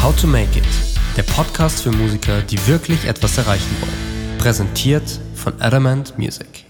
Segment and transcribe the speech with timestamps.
[0.00, 0.64] How to Make It,
[1.16, 4.38] der Podcast für Musiker, die wirklich etwas erreichen wollen.
[4.38, 6.64] Präsentiert von Adamant Music.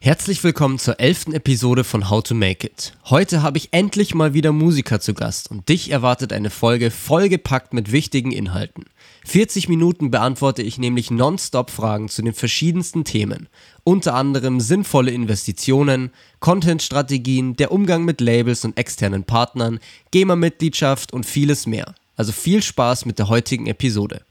[0.00, 2.92] Herzlich willkommen zur elften Episode von How to Make It.
[3.06, 7.72] Heute habe ich endlich mal wieder Musiker zu Gast und dich erwartet eine Folge vollgepackt
[7.72, 8.84] mit wichtigen Inhalten.
[9.24, 13.48] 40 Minuten beantworte ich nämlich nonstop Fragen zu den verschiedensten Themen.
[13.82, 19.80] Unter anderem sinnvolle Investitionen, Content-Strategien, der Umgang mit Labels und externen Partnern,
[20.10, 21.94] GEMA-Mitgliedschaft und vieles mehr.
[22.18, 24.22] Also viel Spaß mit der heutigen Episode.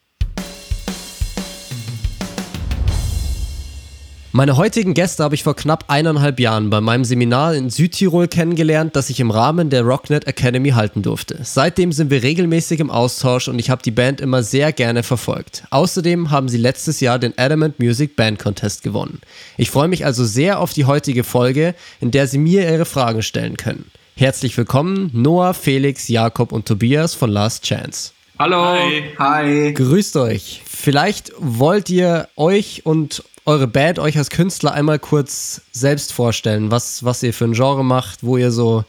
[4.34, 8.98] Meine heutigen Gäste habe ich vor knapp eineinhalb Jahren bei meinem Seminar in Südtirol kennengelernt,
[8.98, 11.40] das ich im Rahmen der Rocknet Academy halten durfte.
[11.44, 15.64] Seitdem sind wir regelmäßig im Austausch und ich habe die Band immer sehr gerne verfolgt.
[15.70, 19.22] Außerdem haben sie letztes Jahr den Adamant Music Band Contest gewonnen.
[19.56, 23.24] Ich freue mich also sehr auf die heutige Folge, in der sie mir ihre Fragen
[23.24, 23.90] stellen können.
[24.20, 28.14] Herzlich willkommen, Noah, Felix, Jakob und Tobias von Last Chance.
[28.40, 28.74] Hallo.
[28.74, 29.14] Hi.
[29.20, 29.74] Hi.
[29.74, 30.64] Grüßt euch.
[30.66, 37.06] Vielleicht wollt ihr euch und eure Band euch als Künstler einmal kurz selbst vorstellen, was,
[37.06, 38.86] was ihr für ein Genre macht, wo ihr so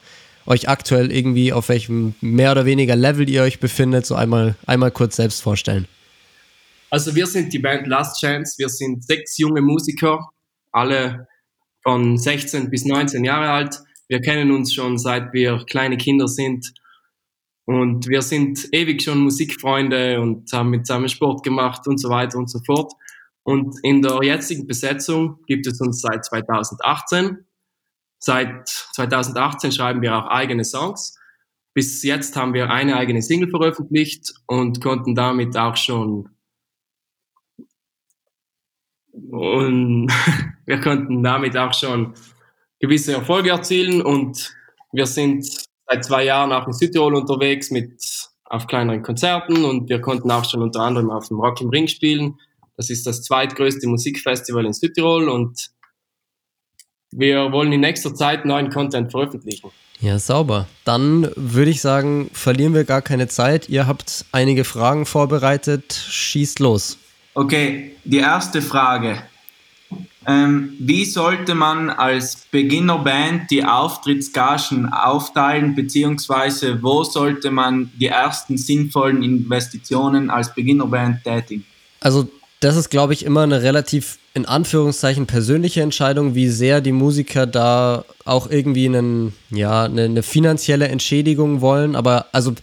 [0.47, 4.92] euch aktuell irgendwie auf welchem mehr oder weniger Level ihr euch befindet, so einmal, einmal
[4.92, 5.86] kurz selbst vorstellen.
[6.89, 10.30] Also wir sind die Band Last Chance, wir sind sechs junge Musiker,
[10.72, 11.28] alle
[11.83, 13.78] von 16 bis 19 Jahre alt.
[14.09, 16.73] Wir kennen uns schon seit wir kleine Kinder sind
[17.67, 22.39] und wir sind ewig schon Musikfreunde und haben mit zusammen Sport gemacht und so weiter
[22.39, 22.92] und so fort.
[23.42, 27.45] Und in der jetzigen Besetzung gibt es uns seit 2018.
[28.19, 31.19] Seit 2018 schreiben wir auch eigene Songs.
[31.75, 36.31] Bis jetzt haben wir eine eigene Single veröffentlicht und konnten damit auch schon
[39.31, 40.11] und
[40.67, 42.14] wir konnten damit auch schon
[42.80, 44.54] gewisse Erfolge erzielen und
[44.92, 45.46] wir sind
[45.86, 48.02] seit zwei Jahren auch in Südtirol unterwegs mit
[48.44, 51.88] auf kleineren Konzerten und wir konnten auch schon unter anderem auf dem Rock im Ring
[51.88, 52.38] spielen
[52.78, 55.70] das ist das zweitgrößte Musikfestival in Südtirol und
[57.11, 59.70] wir wollen in nächster Zeit neuen Content veröffentlichen.
[60.00, 60.68] Ja, sauber.
[60.84, 63.68] Dann würde ich sagen, verlieren wir gar keine Zeit.
[63.68, 65.92] Ihr habt einige Fragen vorbereitet.
[65.92, 66.98] Schießt los.
[67.34, 69.22] Okay, die erste Frage.
[70.26, 78.58] Ähm, wie sollte man als Beginnerband die Auftrittsgagen aufteilen, beziehungsweise wo sollte man die ersten
[78.58, 81.64] sinnvollen Investitionen als Beginnerband tätigen?
[82.00, 82.28] Also
[82.60, 87.46] das ist, glaube ich, immer eine relativ in Anführungszeichen persönliche Entscheidung, wie sehr die Musiker
[87.46, 91.96] da auch irgendwie einen, ja, eine, eine finanzielle Entschädigung wollen.
[91.96, 92.55] Aber also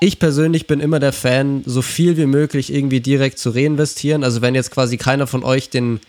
[0.00, 4.24] ich persönlich bin immer der Fan, so viel wie möglich irgendwie direkt zu reinvestieren.
[4.24, 6.00] Also wenn jetzt quasi keiner von euch den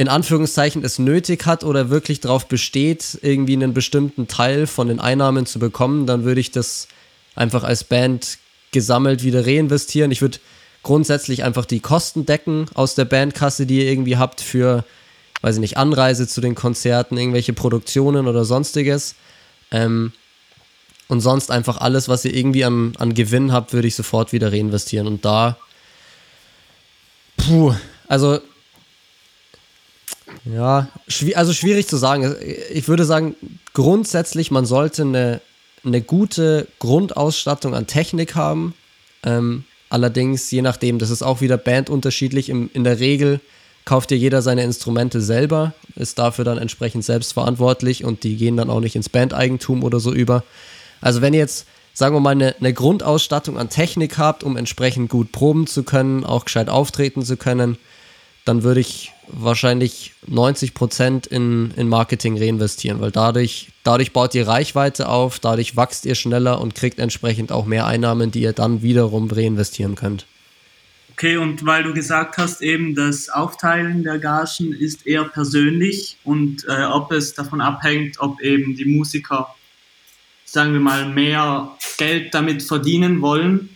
[0.00, 4.98] in Anführungszeichen es nötig hat oder wirklich darauf besteht, irgendwie einen bestimmten Teil von den
[4.98, 6.88] Einnahmen zu bekommen, dann würde ich das
[7.34, 8.38] einfach als Band
[8.72, 10.10] gesammelt wieder reinvestieren.
[10.10, 10.38] Ich würde
[10.82, 14.86] grundsätzlich einfach die Kosten decken aus der Bandkasse, die ihr irgendwie habt für,
[15.42, 19.16] weiß ich nicht, Anreise zu den Konzerten, irgendwelche Produktionen oder sonstiges.
[19.70, 20.12] Ähm,
[21.08, 24.50] und sonst einfach alles, was ihr irgendwie an, an Gewinn habt, würde ich sofort wieder
[24.50, 25.06] reinvestieren.
[25.06, 25.58] Und da,
[27.36, 27.74] puh,
[28.08, 28.40] also,
[30.44, 30.88] ja,
[31.34, 32.34] also schwierig zu sagen.
[32.72, 33.34] Ich würde sagen,
[33.74, 35.40] grundsätzlich, man sollte eine,
[35.84, 38.74] eine gute Grundausstattung an Technik haben.
[39.22, 42.48] Ähm, Allerdings, je nachdem, das ist auch wieder bandunterschiedlich.
[42.48, 43.40] Im, in der Regel
[43.84, 48.56] kauft dir jeder seine Instrumente selber, ist dafür dann entsprechend selbst verantwortlich und die gehen
[48.56, 50.44] dann auch nicht ins Bandeigentum oder so über.
[51.00, 55.10] Also wenn ihr jetzt, sagen wir mal, eine, eine Grundausstattung an Technik habt, um entsprechend
[55.10, 57.76] gut proben zu können, auch gescheit auftreten zu können,
[58.50, 64.48] dann würde ich wahrscheinlich 90 Prozent in, in Marketing reinvestieren, weil dadurch, dadurch baut ihr
[64.48, 68.82] Reichweite auf, dadurch wächst ihr schneller und kriegt entsprechend auch mehr Einnahmen, die ihr dann
[68.82, 70.26] wiederum reinvestieren könnt.
[71.12, 76.64] Okay, und weil du gesagt hast, eben das Aufteilen der Gagen ist eher persönlich und
[76.66, 79.54] äh, ob es davon abhängt, ob eben die Musiker,
[80.44, 83.68] sagen wir mal, mehr Geld damit verdienen wollen.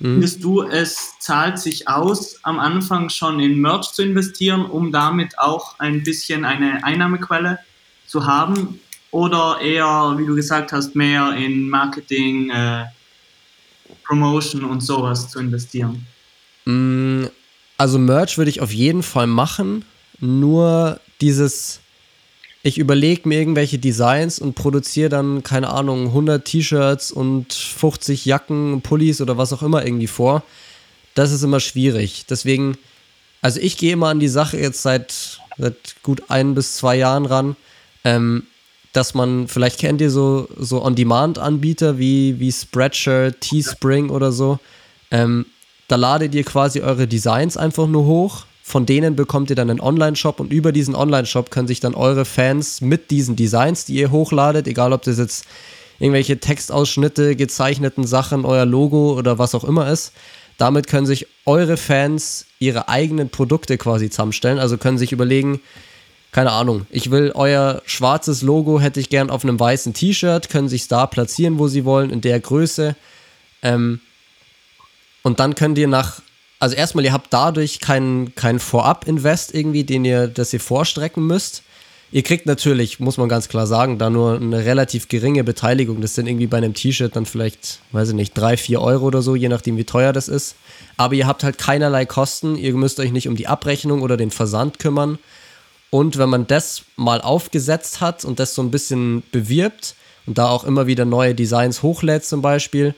[0.00, 5.38] Findest du, es zahlt sich aus, am Anfang schon in Merch zu investieren, um damit
[5.38, 7.58] auch ein bisschen eine Einnahmequelle
[8.06, 8.80] zu haben?
[9.10, 12.84] Oder eher, wie du gesagt hast, mehr in Marketing, äh,
[14.04, 16.06] Promotion und sowas zu investieren?
[16.64, 17.24] Mm,
[17.76, 19.84] also Merch würde ich auf jeden Fall machen.
[20.20, 21.80] Nur dieses
[22.62, 28.82] ich überlege mir irgendwelche Designs und produziere dann, keine Ahnung, 100 T-Shirts und 50 Jacken,
[28.82, 30.42] Pullis oder was auch immer irgendwie vor.
[31.14, 32.26] Das ist immer schwierig.
[32.28, 32.76] Deswegen,
[33.42, 37.26] also ich gehe immer an die Sache jetzt seit, seit gut ein bis zwei Jahren
[37.26, 37.56] ran,
[38.04, 38.44] ähm,
[38.92, 44.58] dass man, vielleicht kennt ihr so, so On-Demand-Anbieter wie, wie Spreadshirt, Teespring oder so.
[45.10, 45.46] Ähm,
[45.86, 48.46] da ladet ihr quasi eure Designs einfach nur hoch.
[48.68, 52.26] Von denen bekommt ihr dann einen Online-Shop und über diesen Online-Shop können sich dann eure
[52.26, 55.46] Fans mit diesen Designs, die ihr hochladet, egal ob das jetzt
[55.98, 60.12] irgendwelche Textausschnitte, gezeichneten Sachen, euer Logo oder was auch immer ist,
[60.58, 64.58] damit können sich eure Fans ihre eigenen Produkte quasi zusammenstellen.
[64.58, 65.62] Also können sich überlegen,
[66.30, 70.68] keine Ahnung, ich will euer schwarzes Logo, hätte ich gern auf einem weißen T-Shirt, können
[70.68, 72.96] sich da platzieren, wo sie wollen, in der Größe.
[73.62, 74.00] Ähm,
[75.22, 76.20] und dann könnt ihr nach,
[76.58, 81.62] also erstmal, ihr habt dadurch keinen kein Vorab-Invest irgendwie, den ihr, das ihr vorstrecken müsst.
[82.10, 86.00] Ihr kriegt natürlich, muss man ganz klar sagen, da nur eine relativ geringe Beteiligung.
[86.00, 89.20] Das sind irgendwie bei einem T-Shirt dann vielleicht, weiß ich nicht, drei, vier Euro oder
[89.20, 90.56] so, je nachdem, wie teuer das ist.
[90.96, 92.56] Aber ihr habt halt keinerlei Kosten.
[92.56, 95.18] Ihr müsst euch nicht um die Abrechnung oder den Versand kümmern.
[95.90, 99.94] Und wenn man das mal aufgesetzt hat und das so ein bisschen bewirbt
[100.26, 102.94] und da auch immer wieder neue Designs hochlädt zum Beispiel,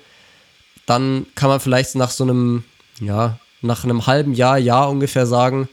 [0.86, 2.64] dann kann man vielleicht nach so einem,
[3.00, 5.68] ja, nach einem halben Jahr, Jahr ungefähr sagen,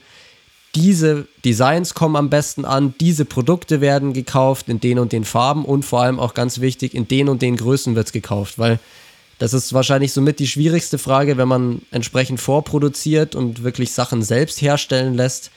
[0.74, 5.64] diese Designs kommen am besten an, diese Produkte werden gekauft in den und den Farben
[5.64, 8.78] und vor allem auch ganz wichtig, in den und den Größen wird es gekauft, weil
[9.38, 14.60] das ist wahrscheinlich somit die schwierigste Frage, wenn man entsprechend vorproduziert und wirklich Sachen selbst
[14.60, 15.50] herstellen lässt.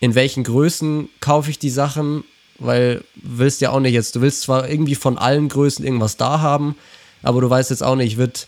[0.00, 2.24] In welchen Größen kaufe ich die Sachen?
[2.58, 6.40] Weil willst ja auch nicht jetzt, du willst zwar irgendwie von allen Größen irgendwas da
[6.40, 6.76] haben,
[7.24, 8.46] aber du weißt jetzt auch nicht, wird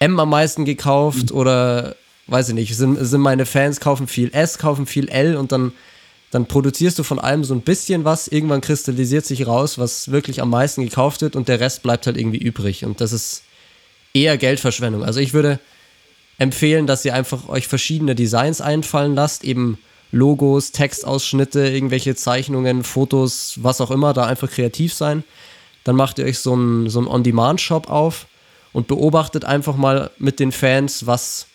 [0.00, 1.36] M am meisten gekauft mhm.
[1.36, 1.96] oder
[2.26, 5.72] weiß ich nicht, sind, sind meine Fans, kaufen viel S, kaufen viel L und dann,
[6.30, 8.28] dann produzierst du von allem so ein bisschen was.
[8.28, 12.16] Irgendwann kristallisiert sich raus, was wirklich am meisten gekauft wird und der Rest bleibt halt
[12.16, 12.84] irgendwie übrig.
[12.84, 13.42] Und das ist
[14.14, 15.04] eher Geldverschwendung.
[15.04, 15.60] Also ich würde
[16.38, 19.78] empfehlen, dass ihr einfach euch verschiedene Designs einfallen lasst, eben
[20.10, 25.24] Logos, Textausschnitte, irgendwelche Zeichnungen, Fotos, was auch immer, da einfach kreativ sein.
[25.82, 28.26] Dann macht ihr euch so einen, so einen On-Demand-Shop auf
[28.72, 31.46] und beobachtet einfach mal mit den Fans, was,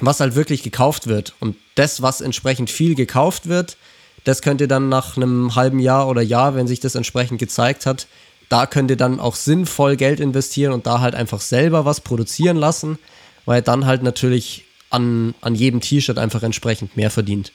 [0.00, 1.34] was halt wirklich gekauft wird.
[1.40, 3.76] Und das, was entsprechend viel gekauft wird,
[4.24, 7.86] das könnt ihr dann nach einem halben Jahr oder Jahr, wenn sich das entsprechend gezeigt
[7.86, 8.06] hat,
[8.48, 12.56] da könnt ihr dann auch sinnvoll Geld investieren und da halt einfach selber was produzieren
[12.56, 12.98] lassen,
[13.44, 17.52] weil ihr dann halt natürlich an, an jedem T-Shirt einfach entsprechend mehr verdient.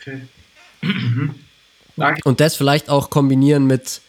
[0.00, 0.22] Okay.
[2.24, 4.02] und das vielleicht auch kombinieren mit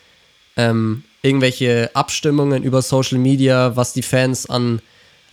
[0.57, 4.81] ähm, irgendwelche Abstimmungen über Social Media, was die Fans an,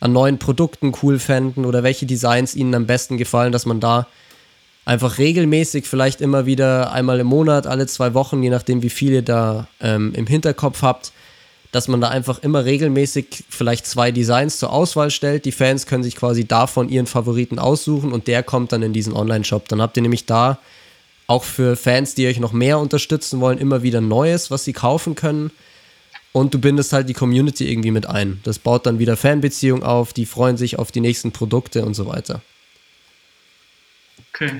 [0.05, 4.07] an neuen Produkten cool fänden oder welche Designs ihnen am besten gefallen, dass man da
[4.85, 9.23] einfach regelmäßig, vielleicht immer wieder einmal im Monat, alle zwei Wochen, je nachdem, wie viele
[9.23, 11.13] da ähm, im Hinterkopf habt,
[11.73, 15.47] dass man da einfach immer regelmäßig vielleicht zwei Designs zur Auswahl stellt.
[15.47, 19.15] Die Fans können sich quasi davon ihren Favoriten aussuchen und der kommt dann in diesen
[19.15, 19.69] Online-Shop.
[19.69, 20.59] Dann habt ihr nämlich da
[21.29, 25.15] auch für Fans, die euch noch mehr unterstützen wollen, immer wieder Neues, was sie kaufen
[25.15, 25.51] können
[26.35, 28.41] und du bindest halt die Community irgendwie mit ein.
[28.43, 32.07] Das baut dann wieder Fanbeziehungen auf, die freuen sich auf die nächsten Produkte und so
[32.07, 32.43] weiter.
[34.33, 34.51] Okay,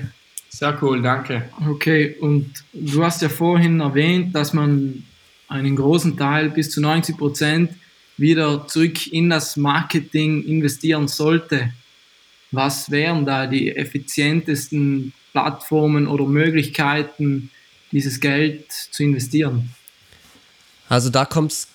[0.47, 1.49] sehr cool, danke.
[1.69, 5.03] Okay, und du hast ja vorhin erwähnt, dass man
[5.49, 7.71] einen großen Teil, bis zu 90 Prozent,
[8.15, 11.73] wieder zurück in das Marketing investieren sollte.
[12.51, 17.49] Was wären da die effizientesten Plattformen oder Möglichkeiten,
[17.91, 19.71] dieses Geld zu investieren?
[20.89, 21.67] Also da kommt es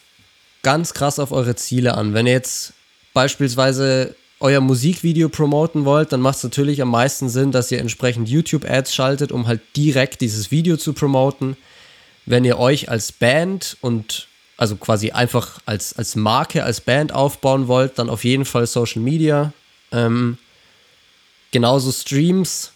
[0.62, 2.15] ganz krass auf eure Ziele an.
[2.15, 2.73] Wenn ihr jetzt
[3.12, 8.29] beispielsweise euer Musikvideo promoten wollt, dann macht es natürlich am meisten Sinn, dass ihr entsprechend
[8.29, 11.56] YouTube-Ads schaltet, um halt direkt dieses Video zu promoten.
[12.27, 17.67] Wenn ihr euch als Band und also quasi einfach als, als Marke, als Band aufbauen
[17.67, 19.53] wollt, dann auf jeden Fall Social Media.
[19.91, 20.39] Ähm,
[21.51, 22.73] genauso Streams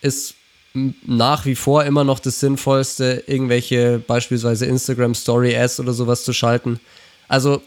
[0.00, 0.34] ist
[0.74, 6.32] nach wie vor immer noch das Sinnvollste, irgendwelche beispielsweise Instagram Story Ads oder sowas zu
[6.32, 6.80] schalten.
[7.28, 7.62] Also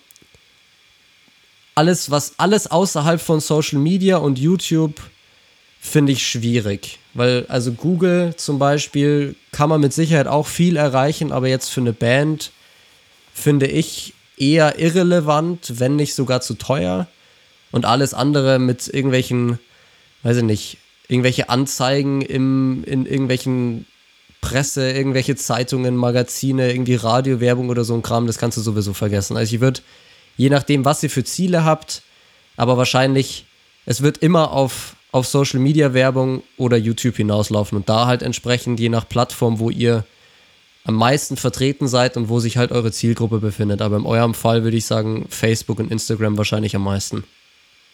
[1.74, 5.00] alles, was alles außerhalb von Social Media und YouTube
[5.80, 7.00] finde ich schwierig.
[7.14, 11.82] Weil, also Google zum Beispiel kann man mit Sicherheit auch viel erreichen, aber jetzt für
[11.82, 12.52] eine Band
[13.34, 17.08] finde ich eher irrelevant, wenn nicht sogar zu teuer.
[17.72, 19.60] Und alles andere mit irgendwelchen,
[20.24, 23.86] weiß ich nicht, irgendwelche Anzeigen im, in irgendwelchen
[24.42, 29.36] Presse, irgendwelche Zeitungen, Magazine, irgendwie Radiowerbung oder so ein Kram, das kannst du sowieso vergessen.
[29.38, 29.82] Also ich würde,
[30.36, 32.02] je nachdem, was ihr für Ziele habt,
[32.56, 33.46] aber wahrscheinlich,
[33.86, 38.80] es wird immer auf, auf Social Media Werbung oder YouTube hinauslaufen und da halt entsprechend
[38.80, 40.06] je nach Plattform, wo ihr
[40.84, 43.82] am meisten vertreten seid und wo sich halt eure Zielgruppe befindet.
[43.82, 47.26] Aber in eurem Fall würde ich sagen, Facebook und Instagram wahrscheinlich am meisten.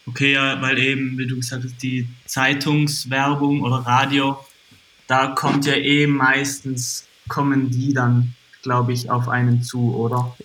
[0.06, 4.38] Okay, ja, weil eben, wie du gesagt hast, die Zeitungswerbung oder Radio,
[5.08, 10.36] da kommt ja eh meistens, kommen die dann, glaube ich, auf einen zu, oder?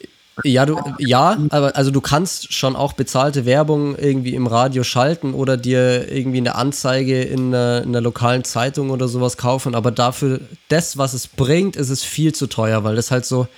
[0.45, 5.35] Ja, du, ja, aber also du kannst schon auch bezahlte Werbung irgendwie im Radio schalten
[5.35, 9.91] oder dir irgendwie eine Anzeige in einer, in einer lokalen Zeitung oder sowas kaufen, aber
[9.91, 13.49] dafür, das, was es bringt, ist es viel zu teuer, weil das halt so,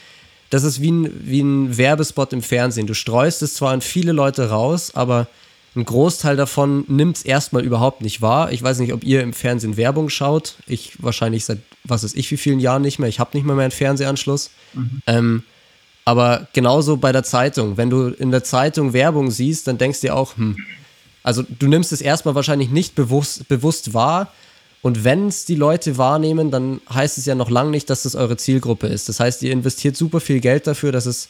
[0.49, 2.87] das ist wie ein, wie ein Werbespot im Fernsehen.
[2.87, 5.27] Du streust es zwar an viele Leute raus, aber
[5.77, 8.51] ein Großteil davon nimmt es erstmal überhaupt nicht wahr.
[8.51, 10.57] Ich weiß nicht, ob ihr im Fernsehen Werbung schaut.
[10.67, 13.09] Ich wahrscheinlich seit, was weiß ich, wie vielen Jahren nicht mehr.
[13.09, 14.51] Ich habe nicht mehr, mehr einen Fernsehanschluss.
[14.75, 15.03] Mhm.
[15.07, 15.43] Ähm,
[16.05, 17.77] aber genauso bei der Zeitung.
[17.77, 20.57] Wenn du in der Zeitung Werbung siehst, dann denkst du dir auch, hm,
[21.23, 24.33] also du nimmst es erstmal wahrscheinlich nicht bewusst, bewusst wahr.
[24.83, 28.17] Und wenn es die Leute wahrnehmen, dann heißt es ja noch lange nicht, dass das
[28.17, 29.09] eure Zielgruppe ist.
[29.09, 31.29] Das heißt, ihr investiert super viel Geld dafür, dass es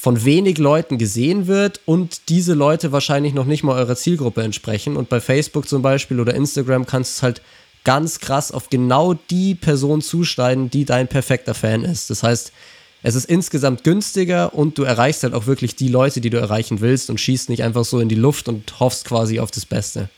[0.00, 4.96] von wenig Leuten gesehen wird und diese Leute wahrscheinlich noch nicht mal eurer Zielgruppe entsprechen.
[4.96, 7.42] Und bei Facebook zum Beispiel oder Instagram kannst du es halt
[7.84, 12.10] ganz krass auf genau die Person zuschneiden, die dein perfekter Fan ist.
[12.10, 12.52] Das heißt,
[13.02, 16.80] es ist insgesamt günstiger und du erreichst halt auch wirklich die Leute, die du erreichen
[16.80, 20.08] willst und schießt nicht einfach so in die Luft und hoffst quasi auf das Beste.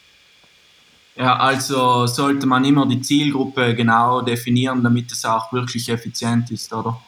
[1.17, 6.73] Ja, also sollte man immer die Zielgruppe genau definieren, damit es auch wirklich effizient ist,
[6.73, 6.99] oder?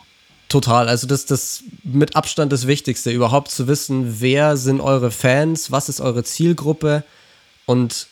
[0.53, 5.71] Total, also das ist mit Abstand das Wichtigste, überhaupt zu wissen, wer sind eure Fans,
[5.71, 7.05] was ist eure Zielgruppe
[7.65, 8.09] und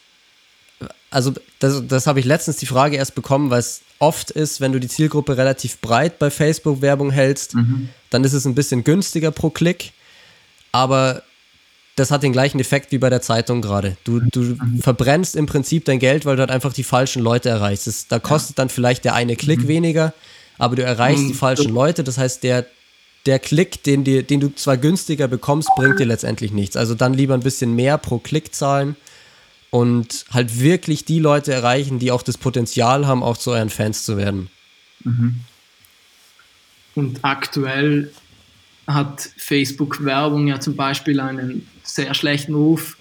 [1.10, 4.72] also das, das habe ich letztens die Frage erst bekommen, weil es oft ist, wenn
[4.72, 7.90] du die Zielgruppe relativ breit bei Facebook Werbung hältst, mhm.
[8.08, 9.92] dann ist es ein bisschen günstiger pro Klick,
[10.72, 11.22] aber
[11.96, 13.98] das hat den gleichen Effekt wie bei der Zeitung gerade.
[14.04, 14.80] Du, du mhm.
[14.80, 17.86] verbrennst im Prinzip dein Geld, weil du halt einfach die falschen Leute erreichst.
[17.86, 18.62] Das, da kostet ja.
[18.62, 19.68] dann vielleicht der eine Klick mhm.
[19.68, 20.14] weniger,
[20.60, 22.04] aber du erreichst die falschen Leute.
[22.04, 22.66] Das heißt, der,
[23.26, 26.76] der Klick, den, die, den du zwar günstiger bekommst, bringt dir letztendlich nichts.
[26.76, 28.96] Also dann lieber ein bisschen mehr pro Klick zahlen
[29.70, 34.04] und halt wirklich die Leute erreichen, die auch das Potenzial haben, auch zu euren Fans
[34.04, 34.50] zu werden.
[35.04, 35.40] Mhm.
[36.94, 38.12] Und aktuell
[38.86, 42.98] hat Facebook-Werbung ja zum Beispiel einen sehr schlechten Ruf.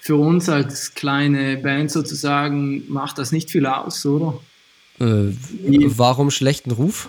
[0.00, 4.38] Für uns als kleine Band sozusagen macht das nicht viel aus, oder?
[5.00, 5.32] Äh,
[5.96, 7.08] warum schlechten Ruf?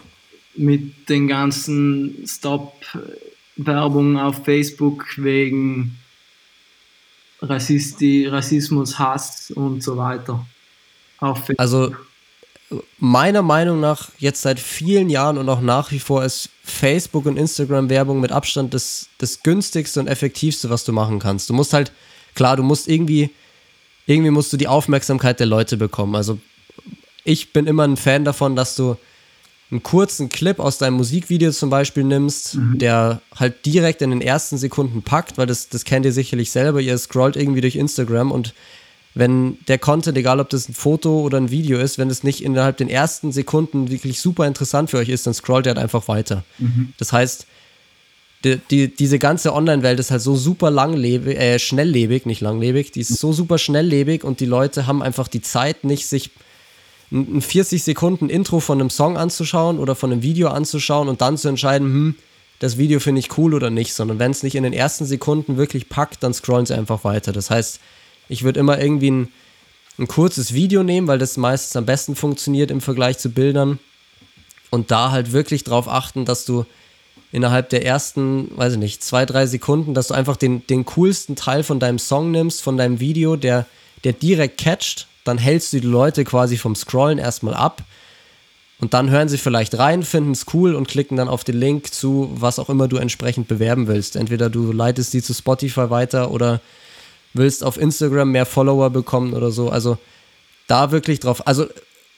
[0.55, 5.97] Mit den ganzen Stop-Werbungen auf Facebook wegen
[7.41, 10.45] Rassisti, Rassismus, Hass und so weiter.
[11.57, 11.93] also
[12.97, 17.37] meiner Meinung nach jetzt seit vielen Jahren und auch nach wie vor ist Facebook und
[17.37, 21.49] Instagram Werbung mit Abstand das, das günstigste und effektivste, was du machen kannst.
[21.49, 21.91] Du musst halt,
[22.33, 23.29] klar, du musst irgendwie,
[24.07, 26.15] irgendwie musst du die Aufmerksamkeit der Leute bekommen.
[26.15, 26.39] Also
[27.25, 28.95] ich bin immer ein Fan davon, dass du
[29.71, 32.77] einen kurzen Clip aus deinem Musikvideo zum Beispiel nimmst, mhm.
[32.77, 36.79] der halt direkt in den ersten Sekunden packt, weil das, das kennt ihr sicherlich selber,
[36.79, 38.53] ihr scrollt irgendwie durch Instagram und
[39.15, 42.43] wenn der Content, egal ob das ein Foto oder ein Video ist, wenn es nicht
[42.43, 46.09] innerhalb den ersten Sekunden wirklich super interessant für euch ist, dann scrollt ihr halt einfach
[46.09, 46.43] weiter.
[46.59, 46.93] Mhm.
[46.97, 47.47] Das heißt,
[48.43, 52.99] die, die, diese ganze Online-Welt ist halt so super langlebig, äh, schnelllebig, nicht langlebig, die
[52.99, 56.31] ist so super schnelllebig und die Leute haben einfach die Zeit nicht, sich
[57.15, 61.37] ein 40 Sekunden Intro von einem Song anzuschauen oder von einem Video anzuschauen und dann
[61.37, 62.15] zu entscheiden, hm,
[62.59, 65.57] das Video finde ich cool oder nicht, sondern wenn es nicht in den ersten Sekunden
[65.57, 67.31] wirklich packt, dann scrollen sie einfach weiter.
[67.31, 67.79] Das heißt,
[68.29, 69.27] ich würde immer irgendwie ein,
[69.97, 73.79] ein kurzes Video nehmen, weil das meistens am besten funktioniert im Vergleich zu Bildern
[74.69, 76.65] und da halt wirklich darauf achten, dass du
[77.31, 81.35] innerhalb der ersten, weiß ich nicht, zwei, drei Sekunden, dass du einfach den, den coolsten
[81.35, 83.65] Teil von deinem Song nimmst, von deinem Video, der,
[84.03, 87.83] der direkt catcht dann hältst du die Leute quasi vom Scrollen erstmal ab
[88.79, 91.93] und dann hören sie vielleicht rein, finden es cool und klicken dann auf den Link
[91.93, 94.15] zu, was auch immer du entsprechend bewerben willst.
[94.15, 96.61] Entweder du leitest die zu Spotify weiter oder
[97.33, 99.69] willst auf Instagram mehr Follower bekommen oder so.
[99.69, 99.97] Also
[100.67, 101.47] da wirklich drauf.
[101.47, 101.67] Also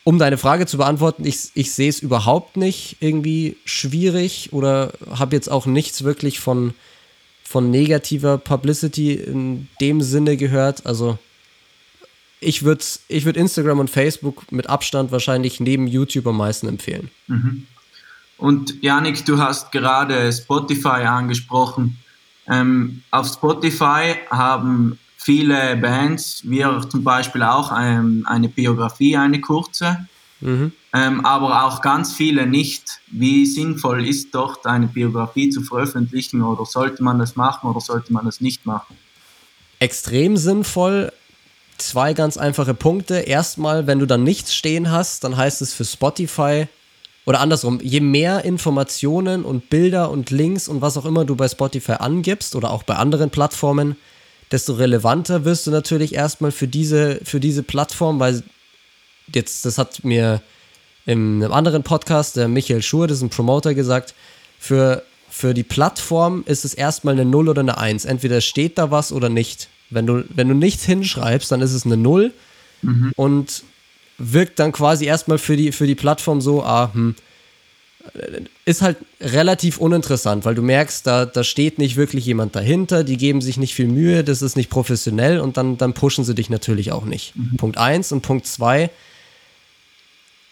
[0.03, 5.35] um deine Frage zu beantworten, ich, ich sehe es überhaupt nicht irgendwie schwierig oder habe
[5.35, 6.73] jetzt auch nichts wirklich von,
[7.43, 10.85] von negativer Publicity in dem Sinne gehört.
[10.85, 11.19] Also
[12.39, 17.09] ich würde ich würd Instagram und Facebook mit Abstand wahrscheinlich neben YouTube am meisten empfehlen.
[17.27, 17.65] Mhm.
[18.37, 21.97] Und Janik, du hast gerade Spotify angesprochen.
[22.47, 30.07] Ähm, auf Spotify haben viele Bands, wir zum Beispiel auch, ähm, eine Biografie, eine kurze,
[30.39, 30.71] mhm.
[30.93, 33.01] ähm, aber auch ganz viele nicht.
[33.07, 38.13] Wie sinnvoll ist dort eine Biografie zu veröffentlichen oder sollte man das machen oder sollte
[38.13, 38.95] man das nicht machen?
[39.79, 41.11] Extrem sinnvoll,
[41.77, 43.15] zwei ganz einfache Punkte.
[43.15, 46.67] Erstmal, wenn du dann nichts stehen hast, dann heißt es für Spotify
[47.25, 51.47] oder andersrum, je mehr Informationen und Bilder und Links und was auch immer du bei
[51.47, 53.97] Spotify angibst oder auch bei anderen Plattformen,
[54.51, 58.43] desto relevanter wirst du natürlich erstmal für diese, für diese Plattform, weil
[59.33, 60.41] jetzt, das hat mir
[61.05, 64.13] in einem anderen Podcast der Michael Schur, das ist ein Promoter, gesagt,
[64.57, 68.05] für für die Plattform ist es erstmal eine 0 oder eine 1.
[68.05, 69.69] Entweder steht da was oder nicht.
[69.89, 72.33] Wenn du, wenn du nichts hinschreibst, dann ist es eine 0
[72.81, 73.11] mhm.
[73.15, 73.63] und
[74.17, 77.15] wirkt dann quasi erstmal für die, für die Plattform so, ah, hm,
[78.65, 83.17] ist halt relativ uninteressant, weil du merkst, da, da steht nicht wirklich jemand dahinter, die
[83.17, 86.49] geben sich nicht viel Mühe, das ist nicht professionell und dann, dann pushen sie dich
[86.49, 87.35] natürlich auch nicht.
[87.35, 87.57] Mhm.
[87.57, 88.89] Punkt 1 und Punkt 2,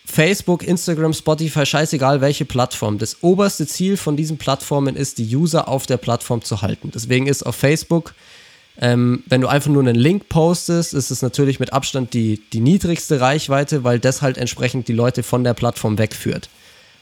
[0.06, 2.98] Facebook, Instagram, Spotify, scheißegal welche Plattform.
[3.00, 6.92] Das oberste Ziel von diesen Plattformen ist, die User auf der Plattform zu halten.
[6.94, 8.14] Deswegen ist auf Facebook,
[8.82, 12.60] ähm, wenn du einfach nur einen Link postest, ist es natürlich mit Abstand die, die
[12.60, 16.50] niedrigste Reichweite, weil das halt entsprechend die Leute von der Plattform wegführt.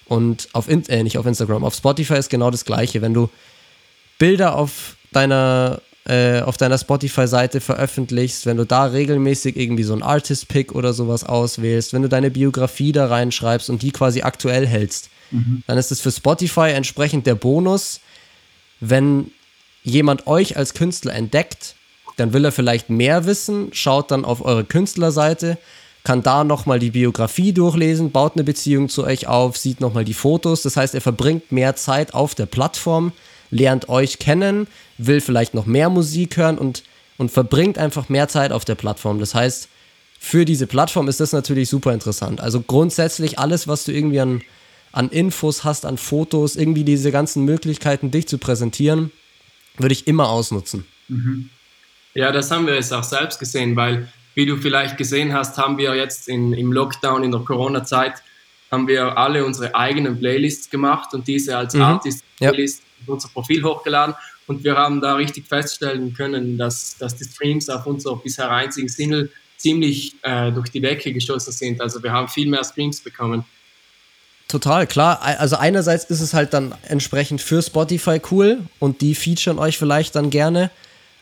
[0.06, 3.02] Und auf, äh, nicht auf Instagram, auf Spotify ist genau das Gleiche.
[3.02, 3.30] Wenn du
[4.20, 10.04] Bilder auf deiner äh, auf deiner Spotify-Seite veröffentlichst, wenn du da regelmäßig irgendwie so ein
[10.04, 15.10] Artist-Pick oder sowas auswählst, wenn du deine Biografie da reinschreibst und die quasi aktuell hältst,
[15.32, 15.64] mhm.
[15.66, 18.02] dann ist es für Spotify entsprechend der Bonus,
[18.82, 19.32] wenn
[19.84, 21.76] jemand euch als Künstler entdeckt,
[22.18, 25.58] dann will er vielleicht mehr wissen, schaut dann auf eure Künstlerseite,
[26.04, 30.14] kann da nochmal die Biografie durchlesen, baut eine Beziehung zu euch auf, sieht nochmal die
[30.14, 30.62] Fotos.
[30.62, 33.14] Das heißt, er verbringt mehr Zeit auf der Plattform,
[33.52, 36.84] lernt euch kennen, will vielleicht noch mehr Musik hören und,
[37.18, 39.20] und verbringt einfach mehr Zeit auf der Plattform.
[39.20, 39.70] Das heißt,
[40.20, 42.42] für diese Plattform ist das natürlich super interessant.
[42.42, 44.42] Also grundsätzlich alles, was du irgendwie an,
[44.92, 49.12] an Infos hast, an Fotos, irgendwie diese ganzen Möglichkeiten, dich zu präsentieren,
[49.78, 50.86] würde ich immer ausnutzen.
[51.08, 51.50] Mhm.
[52.14, 55.78] Ja, das haben wir jetzt auch selbst gesehen, weil, wie du vielleicht gesehen hast, haben
[55.78, 58.22] wir jetzt in, im Lockdown, in der Corona-Zeit,
[58.72, 61.82] haben wir alle unsere eigenen Playlists gemacht und diese als mhm.
[61.82, 64.16] Artist-Playlist ja unser Profil hochgeladen
[64.48, 68.90] und wir haben da richtig feststellen können, dass, dass die Streams auf unser bisher einzigen
[68.90, 71.82] Single ziemlich äh, durch die Decke geschossen sind.
[71.82, 73.46] Also wir haben viel mehr Streams bekommen.
[74.54, 75.20] Total, klar.
[75.24, 80.16] Also einerseits ist es halt dann entsprechend für Spotify cool und die featuren euch vielleicht
[80.16, 80.70] dann gerne,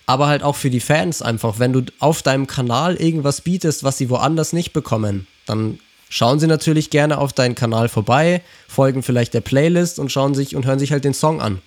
[0.06, 1.58] aber halt auch für die Fans einfach.
[1.58, 5.80] Wenn du auf deinem Kanal irgendwas bietest, was sie woanders nicht bekommen, dann
[6.10, 10.54] schauen sie natürlich gerne auf deinen Kanal vorbei, folgen vielleicht der Playlist und schauen sich
[10.54, 11.62] und hören sich halt den Song an.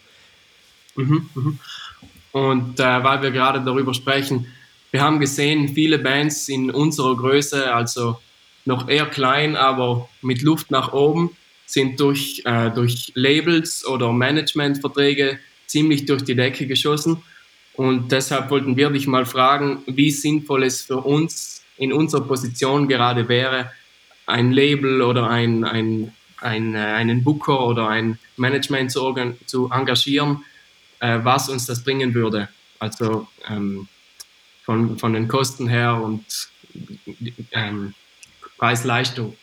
[0.96, 1.58] Mhm, mhm.
[2.32, 4.48] Und äh, weil wir gerade darüber sprechen,
[4.90, 8.18] wir haben gesehen, viele Bands in unserer Größe, also
[8.66, 11.30] noch eher klein, aber mit Luft nach oben,
[11.66, 17.22] sind durch, äh, durch Labels oder Managementverträge ziemlich durch die Decke geschossen.
[17.74, 22.86] Und deshalb wollten wir dich mal fragen, wie sinnvoll es für uns in unserer Position
[22.86, 23.72] gerade wäre,
[24.26, 29.14] ein Label oder ein, ein, ein, äh, einen Booker oder ein Management zu,
[29.46, 30.44] zu engagieren,
[31.00, 32.48] äh, was uns das bringen würde.
[32.78, 33.88] Also ähm,
[34.62, 36.24] von, von den Kosten her und
[37.52, 37.94] ähm,
[38.56, 39.36] Preis-Leistung.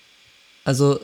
[0.63, 0.99] Also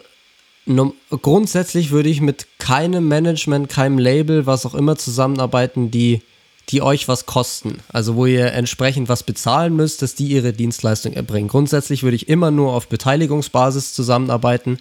[1.21, 6.21] grundsätzlich würde ich mit keinem Management, keinem Label, was auch immer zusammenarbeiten, die,
[6.69, 7.79] die euch was kosten.
[7.89, 11.47] Also wo ihr entsprechend was bezahlen müsst, dass die ihre Dienstleistung erbringen.
[11.47, 14.79] Grundsätzlich würde ich immer nur auf Beteiligungsbasis zusammenarbeiten,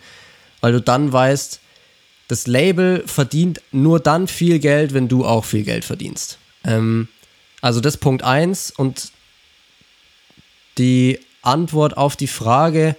[0.61, 1.61] weil du dann weißt,
[2.29, 6.39] das Label verdient nur dann viel Geld, wenn du auch viel Geld verdienst.
[6.65, 7.09] Ähm,
[7.61, 9.13] also das Punkt 1 und
[10.79, 12.97] die Antwort auf die Frage,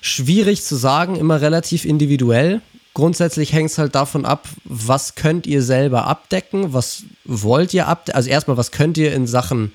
[0.00, 2.60] schwierig zu sagen, immer relativ individuell.
[2.94, 8.16] Grundsätzlich hängt es halt davon ab, was könnt ihr selber abdecken, was wollt ihr abdecken.
[8.16, 9.72] Also erstmal, was könnt ihr in Sachen,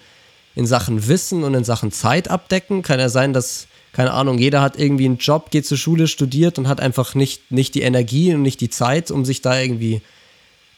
[0.56, 2.82] in Sachen Wissen und in Sachen Zeit abdecken.
[2.82, 6.58] Kann ja sein, dass keine Ahnung, jeder hat irgendwie einen Job, geht zur Schule, studiert
[6.58, 10.02] und hat einfach nicht, nicht die Energie und nicht die Zeit, um sich da irgendwie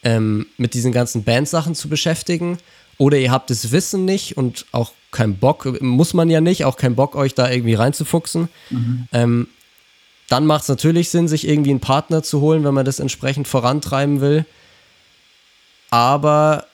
[0.04, 2.58] ähm, mit diesen ganzen Bandsachen zu beschäftigen.
[2.98, 6.78] Oder ihr habt das Wissen nicht und auch keinen Bock, muss man ja nicht, auch
[6.78, 8.50] keinen Bock, euch da irgendwie reinzufuchsen.
[8.70, 9.08] Mhm.
[9.12, 9.48] Ähm,
[10.30, 13.48] dann macht es natürlich Sinn, sich irgendwie einen Partner zu holen, wenn man das entsprechend
[13.48, 14.46] vorantreiben will.
[15.92, 16.66] Aber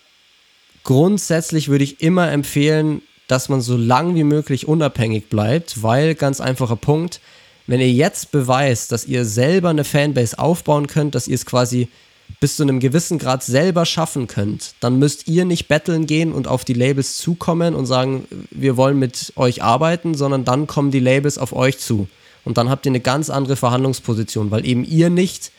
[0.84, 6.42] grundsätzlich würde ich immer empfehlen, dass man so lang wie möglich unabhängig bleibt, weil ganz
[6.42, 7.20] einfacher Punkt,
[7.68, 11.90] wenn ihr jetzt beweist, dass ihr selber eine Fanbase aufbauen könnt, dass ihr es quasi
[12.40, 16.48] bis zu einem gewissen Grad selber schaffen könnt, dann müsst ihr nicht betteln gehen und
[16.48, 21.00] auf die Labels zukommen und sagen, wir wollen mit euch arbeiten, sondern dann kommen die
[21.00, 22.08] Labels auf euch zu.
[22.46, 25.52] Und dann habt ihr eine ganz andere Verhandlungsposition, weil eben ihr nicht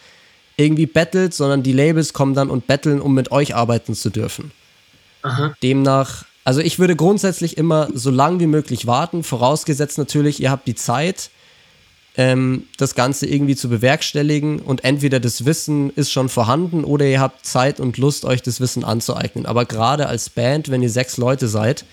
[0.56, 4.52] irgendwie bettelt, sondern die Labels kommen dann und betteln, um mit euch arbeiten zu dürfen.
[5.22, 5.54] Aha.
[5.62, 10.66] Demnach also ich würde grundsätzlich immer so lang wie möglich warten, vorausgesetzt natürlich, ihr habt
[10.66, 11.30] die Zeit,
[12.16, 17.20] ähm, das Ganze irgendwie zu bewerkstelligen und entweder das Wissen ist schon vorhanden oder ihr
[17.20, 19.46] habt Zeit und Lust, euch das Wissen anzueignen.
[19.46, 21.84] Aber gerade als Band, wenn ihr sechs Leute seid,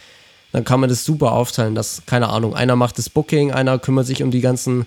[0.51, 4.07] dann kann man das super aufteilen, dass, keine Ahnung, einer macht das Booking, einer kümmert
[4.07, 4.85] sich um die ganzen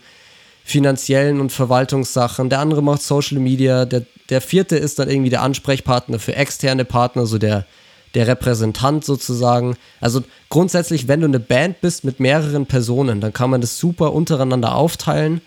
[0.65, 5.43] finanziellen und Verwaltungssachen, der andere macht Social Media, der der vierte ist dann irgendwie der
[5.43, 7.67] Ansprechpartner für externe Partner, so der,
[8.15, 9.77] der Repräsentant sozusagen.
[10.01, 14.13] Also grundsätzlich, wenn du eine Band bist mit mehreren Personen, dann kann man das super
[14.13, 15.41] untereinander aufteilen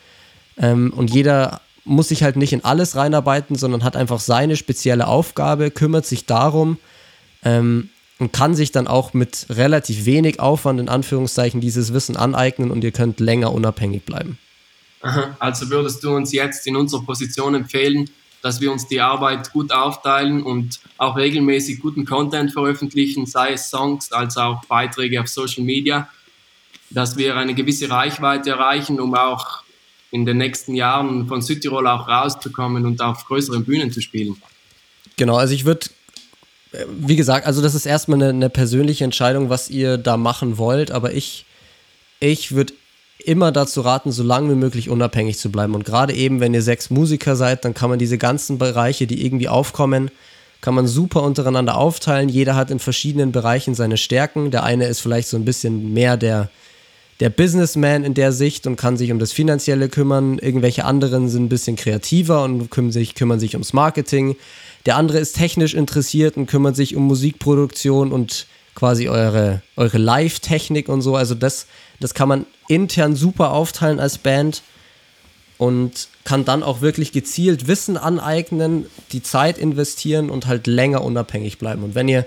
[0.57, 5.07] ähm, und jeder muss sich halt nicht in alles reinarbeiten, sondern hat einfach seine spezielle
[5.07, 6.77] Aufgabe, kümmert sich darum
[7.43, 12.71] ähm, und kann sich dann auch mit relativ wenig Aufwand in Anführungszeichen dieses Wissen aneignen
[12.71, 14.37] und ihr könnt länger unabhängig bleiben.
[15.39, 18.09] Also würdest du uns jetzt in unserer Position empfehlen,
[18.43, 23.69] dass wir uns die Arbeit gut aufteilen und auch regelmäßig guten Content veröffentlichen, sei es
[23.69, 26.09] Songs als auch Beiträge auf Social Media,
[26.89, 29.63] dass wir eine gewisse Reichweite erreichen, um auch
[30.11, 34.35] in den nächsten Jahren von Südtirol auch rauszukommen und auf größeren Bühnen zu spielen.
[35.15, 35.87] Genau, also ich würde,
[36.99, 40.91] wie gesagt, also das ist erstmal eine, eine, persönliche Entscheidung, was ihr da machen wollt,
[40.91, 41.45] aber ich,
[42.19, 42.73] ich würde
[43.25, 45.75] immer dazu raten, so lange wie möglich unabhängig zu bleiben.
[45.75, 49.25] Und gerade eben, wenn ihr sechs Musiker seid, dann kann man diese ganzen Bereiche, die
[49.25, 50.11] irgendwie aufkommen,
[50.61, 52.29] kann man super untereinander aufteilen.
[52.29, 54.49] Jeder hat in verschiedenen Bereichen seine Stärken.
[54.49, 56.49] Der eine ist vielleicht so ein bisschen mehr der,
[57.19, 60.39] der Businessman in der Sicht und kann sich um das Finanzielle kümmern.
[60.39, 64.37] Irgendwelche anderen sind ein bisschen kreativer und kümmern sich, kümmern sich ums Marketing.
[64.85, 68.47] Der andere ist technisch interessiert und kümmert sich um Musikproduktion und
[68.83, 71.15] quasi eure, eure Live-Technik und so.
[71.15, 71.67] Also das,
[72.01, 74.61] das kann man intern super aufteilen als Band
[75.57, 81.59] und kann dann auch wirklich gezielt Wissen aneignen, die Zeit investieren und halt länger unabhängig
[81.59, 81.81] bleiben.
[81.81, 82.25] Und wenn ihr,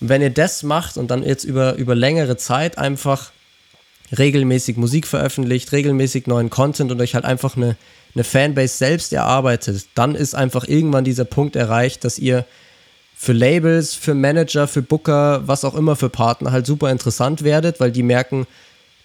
[0.00, 3.32] wenn ihr das macht und dann jetzt über, über längere Zeit einfach
[4.18, 7.78] regelmäßig Musik veröffentlicht, regelmäßig neuen Content und euch halt einfach eine,
[8.14, 12.44] eine Fanbase selbst erarbeitet, dann ist einfach irgendwann dieser Punkt erreicht, dass ihr
[13.14, 17.80] für Labels, für Manager, für Booker, was auch immer für Partner halt super interessant werdet,
[17.80, 18.46] weil die merken,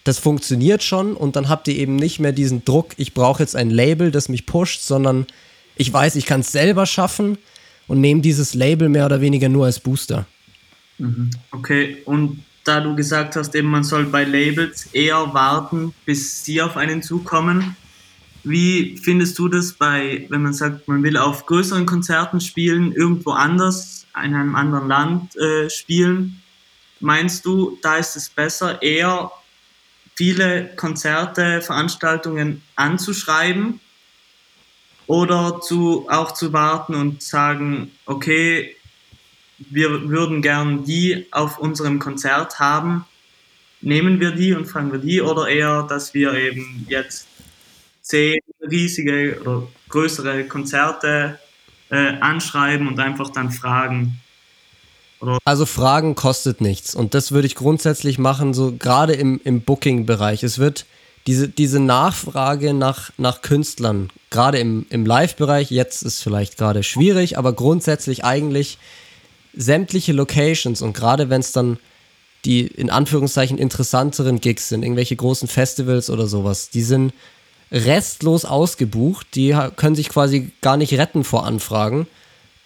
[0.04, 3.54] das funktioniert schon und dann habt ihr eben nicht mehr diesen Druck, ich brauche jetzt
[3.54, 5.26] ein Label, das mich pusht, sondern
[5.76, 7.38] ich weiß, ich kann es selber schaffen
[7.86, 10.26] und nehme dieses Label mehr oder weniger nur als Booster.
[10.98, 11.30] Mhm.
[11.52, 16.60] Okay, und da du gesagt hast, eben man soll bei Labels eher warten, bis sie
[16.60, 17.76] auf einen zukommen,
[18.42, 23.30] wie findest du das bei, wenn man sagt, man will auf größeren Konzerten spielen, irgendwo
[23.32, 26.42] anders, in einem anderen Land äh, spielen?
[27.00, 29.30] Meinst du, da ist es besser, eher
[30.14, 33.80] viele Konzerte, Veranstaltungen anzuschreiben
[35.06, 38.76] oder zu, auch zu warten und sagen, okay,
[39.58, 43.04] wir würden gern die auf unserem Konzert haben,
[43.80, 47.29] nehmen wir die und fangen wir die oder eher, dass wir eben jetzt
[48.10, 51.38] zehn riesige oder größere Konzerte
[51.90, 54.20] äh, anschreiben und einfach dann fragen.
[55.44, 60.42] Also Fragen kostet nichts und das würde ich grundsätzlich machen, so gerade im, im Booking-Bereich.
[60.42, 60.86] Es wird
[61.26, 67.36] diese, diese Nachfrage nach, nach Künstlern, gerade im, im Live-Bereich, jetzt ist vielleicht gerade schwierig,
[67.36, 68.78] aber grundsätzlich eigentlich
[69.52, 71.78] sämtliche Locations und gerade wenn es dann
[72.46, 77.12] die in Anführungszeichen interessanteren Gigs sind, irgendwelche großen Festivals oder sowas, die sind
[77.72, 79.26] restlos ausgebucht.
[79.34, 82.06] Die können sich quasi gar nicht retten vor Anfragen.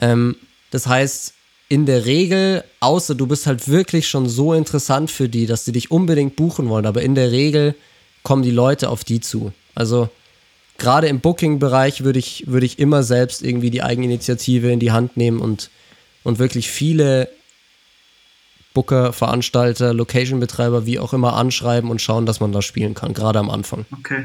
[0.01, 0.37] Ähm,
[0.71, 1.35] das heißt,
[1.69, 5.73] in der Regel, außer du bist halt wirklich schon so interessant für die, dass sie
[5.73, 7.75] dich unbedingt buchen wollen, aber in der Regel
[8.23, 9.53] kommen die Leute auf die zu.
[9.75, 10.09] Also
[10.79, 15.17] gerade im Booking-Bereich würde ich, würd ich immer selbst irgendwie die Eigeninitiative in die Hand
[15.17, 15.71] nehmen und,
[16.23, 17.29] und wirklich viele
[18.75, 23.39] Booker, Veranstalter, Location-Betreiber, wie auch immer anschreiben und schauen, dass man da spielen kann, gerade
[23.39, 23.87] am Anfang.
[23.99, 24.25] Okay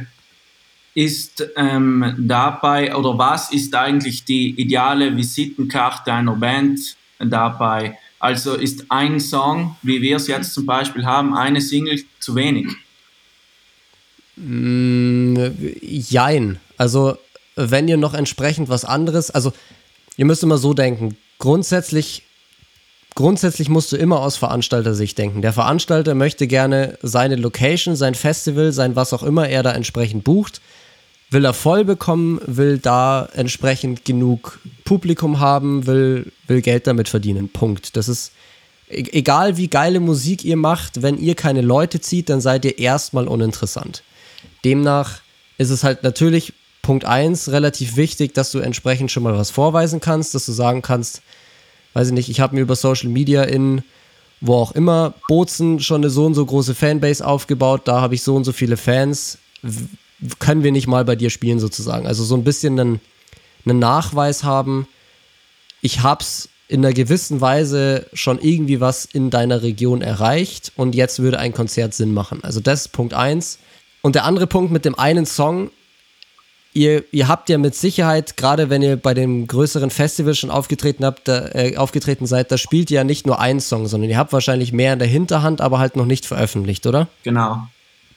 [0.93, 6.79] ist ähm, dabei oder was ist eigentlich die ideale Visitenkarte einer Band
[7.19, 7.97] dabei?
[8.19, 12.67] Also ist ein Song, wie wir es jetzt zum Beispiel haben, eine Single zu wenig?
[14.35, 15.37] Mm,
[15.81, 16.59] jein.
[16.77, 17.17] Also
[17.55, 19.53] wenn ihr noch entsprechend was anderes, also
[20.17, 22.23] ihr müsst immer so denken, grundsätzlich
[23.15, 25.41] grundsätzlich musst du immer aus Veranstalter-Sicht denken.
[25.41, 30.23] Der Veranstalter möchte gerne seine Location, sein Festival, sein was auch immer er da entsprechend
[30.23, 30.61] bucht,
[31.29, 37.49] will er voll bekommen, will da entsprechend genug Publikum haben, will, will Geld damit verdienen.
[37.49, 37.95] Punkt.
[37.95, 38.31] Das ist
[38.89, 42.79] e-, egal, wie geile Musik ihr macht, wenn ihr keine Leute zieht, dann seid ihr
[42.79, 44.03] erstmal uninteressant.
[44.65, 45.21] Demnach
[45.57, 49.99] ist es halt natürlich Punkt 1 relativ wichtig, dass du entsprechend schon mal was vorweisen
[49.99, 51.21] kannst, dass du sagen kannst,
[51.93, 53.83] weiß ich nicht, ich habe mir über Social Media in
[54.41, 58.23] wo auch immer Bozen schon eine so und so große Fanbase aufgebaut, da habe ich
[58.23, 59.37] so und so viele Fans
[60.39, 62.07] können wir nicht mal bei dir spielen sozusagen.
[62.07, 63.01] Also so ein bisschen einen,
[63.65, 64.87] einen Nachweis haben,
[65.81, 71.19] ich hab's in einer gewissen Weise schon irgendwie was in deiner Region erreicht und jetzt
[71.19, 72.43] würde ein Konzert Sinn machen.
[72.43, 73.59] Also das ist Punkt eins.
[74.01, 75.71] Und der andere Punkt mit dem einen Song,
[76.73, 81.05] ihr, ihr habt ja mit Sicherheit, gerade wenn ihr bei dem größeren Festival schon aufgetreten
[81.05, 84.17] habt, da, äh, aufgetreten seid, da spielt ihr ja nicht nur einen Song, sondern ihr
[84.17, 87.07] habt wahrscheinlich mehr in der Hinterhand, aber halt noch nicht veröffentlicht, oder?
[87.23, 87.67] Genau.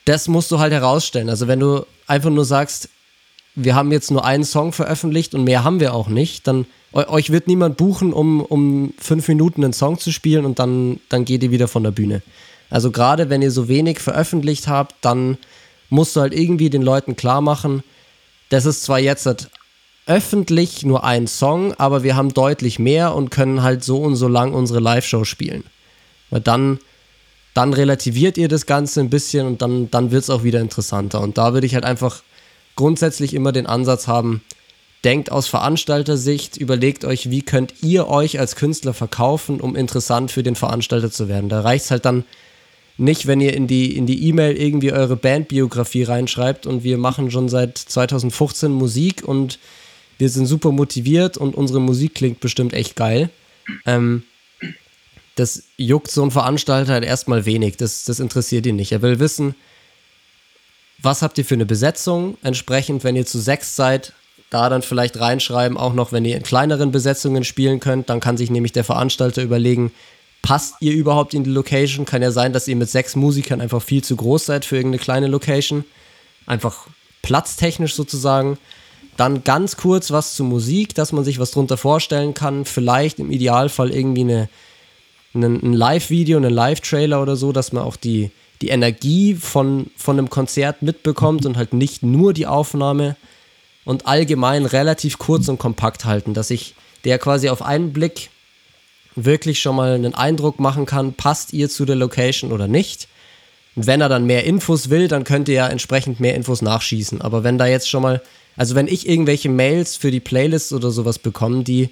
[0.04, 1.28] Das musst du halt herausstellen.
[1.28, 2.88] Also wenn du einfach nur sagst,
[3.54, 7.30] wir haben jetzt nur einen Song veröffentlicht und mehr haben wir auch nicht, dann euch
[7.30, 11.42] wird niemand buchen, um, um fünf Minuten einen Song zu spielen und dann, dann geht
[11.42, 12.22] ihr wieder von der Bühne.
[12.70, 15.38] Also gerade wenn ihr so wenig veröffentlicht habt, dann
[15.90, 17.82] musst du halt irgendwie den Leuten klar machen,
[18.48, 19.48] das ist zwar jetzt halt
[20.06, 24.28] öffentlich nur ein Song, aber wir haben deutlich mehr und können halt so und so
[24.28, 25.64] lang unsere Live-Show spielen.
[26.30, 26.78] Weil dann,
[27.54, 31.20] dann relativiert ihr das Ganze ein bisschen und dann, dann wird es auch wieder interessanter.
[31.20, 32.22] Und da würde ich halt einfach
[32.76, 34.42] grundsätzlich immer den Ansatz haben,
[35.04, 40.42] denkt aus Veranstaltersicht, überlegt euch, wie könnt ihr euch als Künstler verkaufen, um interessant für
[40.42, 41.48] den Veranstalter zu werden.
[41.48, 42.24] Da reicht es halt dann
[42.98, 47.30] nicht, wenn ihr in die in die E-Mail irgendwie eure Bandbiografie reinschreibt und wir machen
[47.30, 49.58] schon seit 2015 Musik und
[50.18, 53.30] wir sind super motiviert und unsere Musik klingt bestimmt echt geil.
[53.86, 54.22] Ähm,
[55.36, 57.76] das juckt so ein Veranstalter halt erstmal wenig.
[57.76, 58.92] Das, das interessiert ihn nicht.
[58.92, 59.54] Er will wissen,
[61.00, 62.36] was habt ihr für eine Besetzung?
[62.42, 64.12] Entsprechend, wenn ihr zu sechs seid,
[64.50, 68.36] da dann vielleicht reinschreiben, auch noch, wenn ihr in kleineren Besetzungen spielen könnt, dann kann
[68.36, 69.92] sich nämlich der Veranstalter überlegen,
[70.42, 72.04] passt ihr überhaupt in die Location?
[72.04, 75.02] Kann ja sein, dass ihr mit sechs Musikern einfach viel zu groß seid für irgendeine
[75.02, 75.84] kleine Location.
[76.46, 76.86] Einfach
[77.22, 78.58] platztechnisch sozusagen.
[79.16, 82.64] Dann ganz kurz was zur Musik, dass man sich was drunter vorstellen kann.
[82.64, 84.48] Vielleicht im Idealfall irgendwie eine,
[85.34, 90.30] ein Live-Video, einen Live-Trailer oder so, dass man auch die, die Energie von, von einem
[90.30, 93.16] Konzert mitbekommt und halt nicht nur die Aufnahme
[93.84, 98.30] und allgemein relativ kurz und kompakt halten, dass ich der quasi auf einen Blick
[99.14, 103.08] wirklich schon mal einen Eindruck machen kann, passt ihr zu der Location oder nicht.
[103.74, 107.20] Und wenn er dann mehr Infos will, dann könnt ihr ja entsprechend mehr Infos nachschießen.
[107.20, 108.22] Aber wenn da jetzt schon mal,
[108.56, 111.90] also wenn ich irgendwelche Mails für die Playlists oder sowas bekomme, die,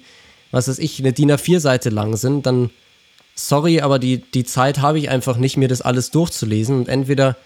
[0.51, 2.69] was weiß ich, eine DIN A4-Seite lang sind, dann
[3.35, 6.77] sorry, aber die, die Zeit habe ich einfach nicht, mir das alles durchzulesen.
[6.77, 7.37] Und entweder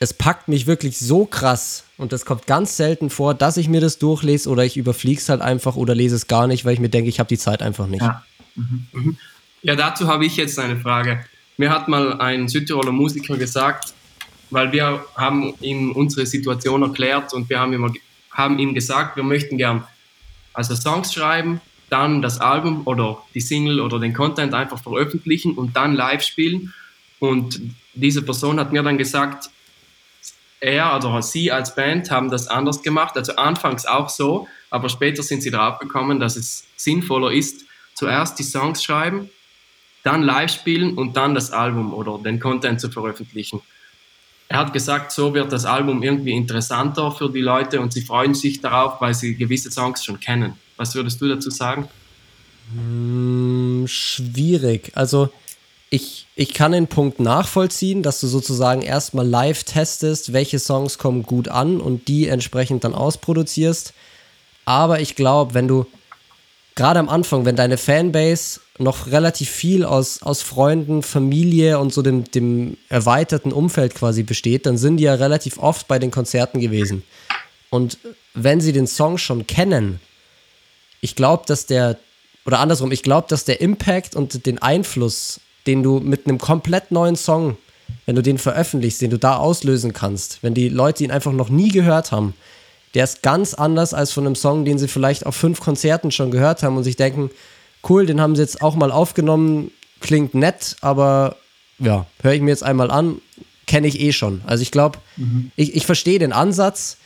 [0.00, 3.80] es packt mich wirklich so krass und das kommt ganz selten vor, dass ich mir
[3.80, 6.80] das durchlese oder ich überfliege es halt einfach oder lese es gar nicht, weil ich
[6.80, 8.02] mir denke, ich habe die Zeit einfach nicht.
[8.02, 8.22] Ja.
[8.56, 9.16] Mhm.
[9.62, 11.24] Ja, dazu habe ich jetzt eine Frage.
[11.56, 13.94] Mir hat mal ein Südtiroler Musiker gesagt,
[14.50, 17.96] weil wir haben ihm unsere Situation erklärt und wir haben ihm,
[18.30, 19.84] haben ihm gesagt, wir möchten gern
[20.52, 21.60] also Songs schreiben,
[21.94, 26.74] dann das Album oder die Single oder den Content einfach veröffentlichen und dann live spielen.
[27.20, 27.60] Und
[27.94, 29.48] diese Person hat mir dann gesagt,
[30.58, 33.16] er oder sie als Band haben das anders gemacht.
[33.16, 38.40] Also anfangs auch so, aber später sind sie darauf gekommen, dass es sinnvoller ist, zuerst
[38.40, 39.30] die Songs schreiben,
[40.02, 43.62] dann live spielen und dann das Album oder den Content zu veröffentlichen.
[44.48, 48.34] Er hat gesagt, so wird das Album irgendwie interessanter für die Leute und sie freuen
[48.34, 50.54] sich darauf, weil sie gewisse Songs schon kennen.
[50.76, 51.88] Was würdest du dazu sagen?
[52.72, 54.92] Hm, schwierig.
[54.94, 55.30] Also
[55.90, 61.22] ich, ich kann den Punkt nachvollziehen, dass du sozusagen erstmal live testest, welche Songs kommen
[61.22, 63.94] gut an und die entsprechend dann ausproduzierst.
[64.64, 65.86] Aber ich glaube, wenn du
[66.74, 72.02] gerade am Anfang, wenn deine Fanbase noch relativ viel aus, aus Freunden, Familie und so
[72.02, 76.60] dem, dem erweiterten Umfeld quasi besteht, dann sind die ja relativ oft bei den Konzerten
[76.60, 77.04] gewesen.
[77.70, 77.98] Und
[78.34, 80.00] wenn sie den Song schon kennen,
[81.00, 81.98] ich glaube, dass der,
[82.46, 86.90] oder andersrum, ich glaube, dass der Impact und den Einfluss, den du mit einem komplett
[86.90, 87.56] neuen Song,
[88.06, 91.48] wenn du den veröffentlichst, den du da auslösen kannst, wenn die Leute ihn einfach noch
[91.48, 92.34] nie gehört haben,
[92.94, 96.30] der ist ganz anders als von einem Song, den sie vielleicht auf fünf Konzerten schon
[96.30, 97.30] gehört haben und sich denken,
[97.88, 99.70] cool, den haben sie jetzt auch mal aufgenommen,
[100.00, 101.36] klingt nett, aber
[101.78, 103.20] ja, höre ich mir jetzt einmal an,
[103.66, 104.42] kenne ich eh schon.
[104.46, 105.50] Also ich glaube, mhm.
[105.56, 106.98] ich, ich verstehe den Ansatz.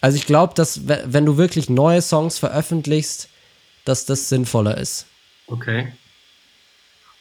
[0.00, 3.28] Also ich glaube, dass wenn du wirklich neue Songs veröffentlichst,
[3.84, 5.06] dass das sinnvoller ist.
[5.46, 5.92] Okay.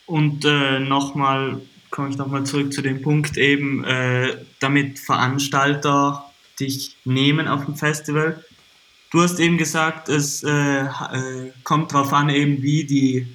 [0.06, 6.96] Und äh, nochmal, komme ich nochmal zurück zu dem Punkt eben, äh, damit Veranstalter dich
[7.06, 8.44] nehmen auf dem Festival.
[9.12, 13.28] Du hast eben gesagt, es äh, äh, kommt darauf an, eben wie, die,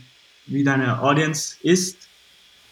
[0.47, 2.09] wie deine Audience ist.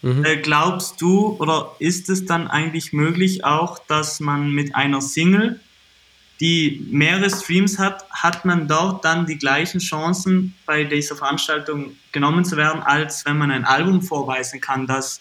[0.02, 0.24] Mhm.
[0.24, 5.60] Äh, glaubst du oder ist es dann eigentlich möglich auch, dass man mit einer Single,
[6.40, 12.44] die mehrere Streams hat, hat man dort dann die gleichen Chancen bei dieser Veranstaltung genommen
[12.44, 15.20] zu werden, als wenn man ein Album vorweisen kann, das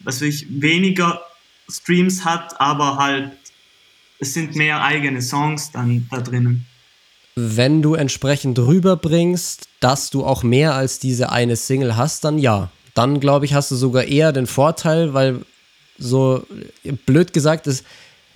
[0.00, 1.22] was ich weniger
[1.68, 3.32] Streams hat, aber halt
[4.18, 6.66] es sind mehr eigene Songs dann da drinnen.
[7.36, 12.70] Wenn du entsprechend rüberbringst, dass du auch mehr als diese eine Single hast, dann ja.
[12.94, 15.40] Dann glaube ich, hast du sogar eher den Vorteil, weil
[15.98, 16.46] so
[17.06, 17.84] blöd gesagt ist,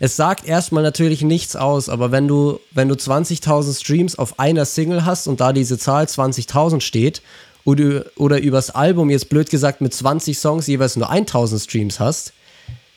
[0.01, 4.65] es sagt erstmal natürlich nichts aus, aber wenn du, wenn du 20.000 Streams auf einer
[4.65, 7.21] Single hast und da diese Zahl 20.000 steht
[7.65, 12.33] oder, oder übers Album jetzt blöd gesagt mit 20 Songs jeweils nur 1.000 Streams hast,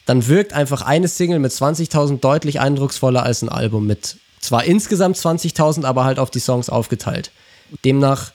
[0.05, 5.17] dann wirkt einfach eine Single mit 20.000 deutlich eindrucksvoller als ein Album mit zwar insgesamt
[5.17, 7.31] 20.000, aber halt auf die Songs aufgeteilt.
[7.85, 8.31] Demnach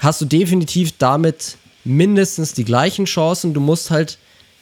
[0.00, 3.54] hast du definitiv damit mindestens die gleichen Chancen.
[3.54, 4.18] Du musst halt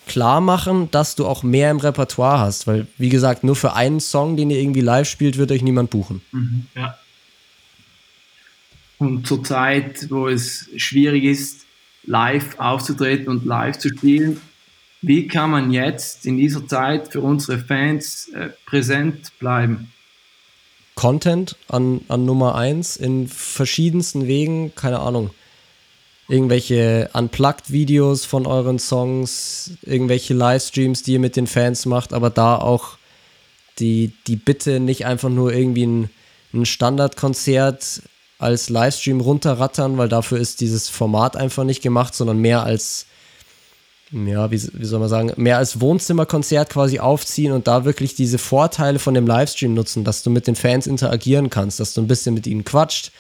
[0.07, 4.01] klar machen, dass du auch mehr im Repertoire hast, weil, wie gesagt, nur für einen
[4.01, 6.22] Song, den ihr irgendwie live spielt, wird euch niemand buchen.
[6.33, 6.98] Mhm, ja.
[8.98, 11.66] Und zur Zeit, wo es schwierig ist,
[12.05, 14.40] live aufzutreten und live zu spielen,
[15.03, 19.92] wie kann man jetzt in dieser Zeit für unsere Fans äh, präsent bleiben?
[21.02, 25.30] Content an, an Nummer eins in verschiedensten Wegen, keine Ahnung.
[26.28, 32.54] Irgendwelche Unplugged-Videos von euren Songs, irgendwelche Livestreams, die ihr mit den Fans macht, aber da
[32.54, 32.98] auch
[33.80, 36.10] die, die Bitte, nicht einfach nur irgendwie ein,
[36.54, 38.02] ein Standardkonzert
[38.38, 43.06] als Livestream runterrattern, weil dafür ist dieses Format einfach nicht gemacht, sondern mehr als
[44.12, 48.38] ja, wie, wie soll man sagen, mehr als Wohnzimmerkonzert quasi aufziehen und da wirklich diese
[48.38, 52.09] Vorteile von dem Livestream nutzen, dass du mit den Fans interagieren kannst, dass du ein
[52.09, 53.11] bisschen mit ihnen quatscht,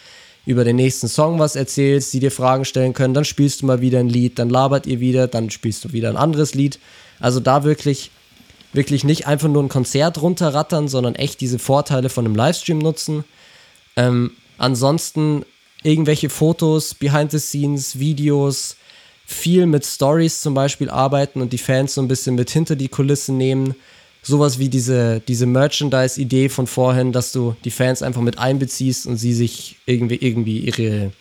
[0.44, 3.80] über den nächsten Song was erzählst, die dir Fragen stellen können, dann spielst du mal
[3.80, 6.78] wieder ein Lied, dann labert ihr wieder, dann spielst du wieder ein anderes Lied.
[7.20, 8.10] Also da wirklich,
[8.72, 13.24] wirklich nicht einfach nur ein Konzert runterrattern, sondern echt diese Vorteile von einem Livestream nutzen.
[13.96, 15.44] Ähm, ansonsten
[15.84, 18.76] irgendwelche Fotos, Behind the Scenes, Videos,
[19.24, 22.88] viel mit Stories zum Beispiel arbeiten und die Fans so ein bisschen mit hinter die
[22.88, 23.74] Kulissen nehmen.
[24.22, 29.16] Sowas wie diese, diese Merchandise-Idee von vorhin, dass du die Fans einfach mit einbeziehst und
[29.16, 31.12] sie sich irgendwie, irgendwie ihre,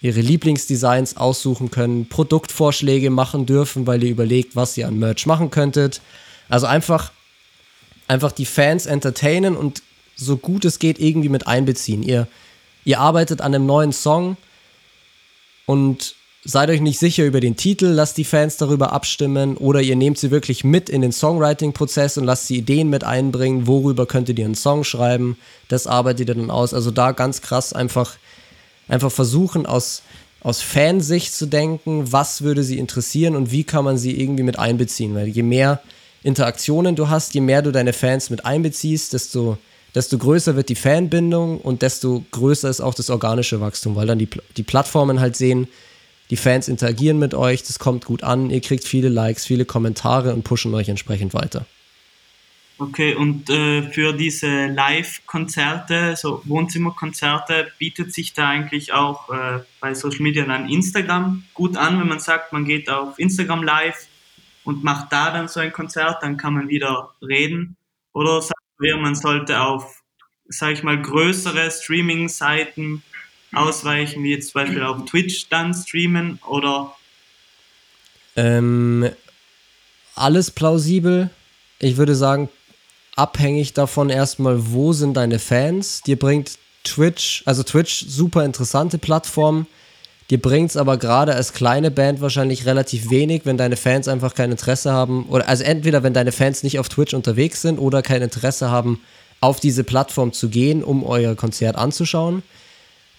[0.00, 5.50] ihre Lieblingsdesigns aussuchen können, Produktvorschläge machen dürfen, weil ihr überlegt, was ihr an Merch machen
[5.50, 6.00] könntet.
[6.48, 7.12] Also einfach,
[8.08, 9.82] einfach die Fans entertainen und
[10.16, 12.02] so gut es geht irgendwie mit einbeziehen.
[12.02, 12.28] Ihr,
[12.84, 14.36] ihr arbeitet an einem neuen Song
[15.66, 16.14] und
[16.50, 20.18] Seid euch nicht sicher über den Titel, lasst die Fans darüber abstimmen oder ihr nehmt
[20.18, 24.46] sie wirklich mit in den Songwriting-Prozess und lasst sie Ideen mit einbringen, worüber könntet ihr
[24.46, 26.74] einen Song schreiben, das arbeitet ihr dann aus.
[26.74, 28.16] Also da ganz krass einfach,
[28.88, 30.02] einfach versuchen aus,
[30.40, 34.58] aus Fansicht zu denken, was würde sie interessieren und wie kann man sie irgendwie mit
[34.58, 35.80] einbeziehen, weil je mehr
[36.24, 39.56] Interaktionen du hast, je mehr du deine Fans mit einbeziehst, desto,
[39.94, 44.18] desto größer wird die Fanbindung und desto größer ist auch das organische Wachstum, weil dann
[44.18, 45.68] die, die Plattformen halt sehen,
[46.30, 50.32] die Fans interagieren mit euch, das kommt gut an, ihr kriegt viele Likes, viele Kommentare
[50.32, 51.66] und pushen euch entsprechend weiter.
[52.78, 59.92] Okay, und äh, für diese Live-Konzerte, so Wohnzimmerkonzerte, bietet sich da eigentlich auch äh, bei
[59.92, 64.06] Social Media dann Instagram gut an, wenn man sagt, man geht auf Instagram live
[64.64, 67.76] und macht da dann so ein Konzert, dann kann man wieder reden.
[68.14, 70.00] Oder sagt man, man sollte auf,
[70.48, 73.02] sag ich mal, größere Streaming-Seiten
[73.52, 76.94] ausweichen, wie jetzt zum Beispiel auf Twitch dann streamen oder?
[78.36, 79.10] Ähm,
[80.14, 81.30] alles plausibel.
[81.78, 82.48] Ich würde sagen,
[83.16, 86.02] abhängig davon erstmal, wo sind deine Fans.
[86.02, 89.66] Dir bringt Twitch, also Twitch, super interessante Plattform.
[90.30, 94.34] Dir bringt es aber gerade als kleine Band wahrscheinlich relativ wenig, wenn deine Fans einfach
[94.34, 95.26] kein Interesse haben.
[95.26, 99.00] Oder also entweder wenn deine Fans nicht auf Twitch unterwegs sind oder kein Interesse haben,
[99.40, 102.42] auf diese Plattform zu gehen, um euer Konzert anzuschauen.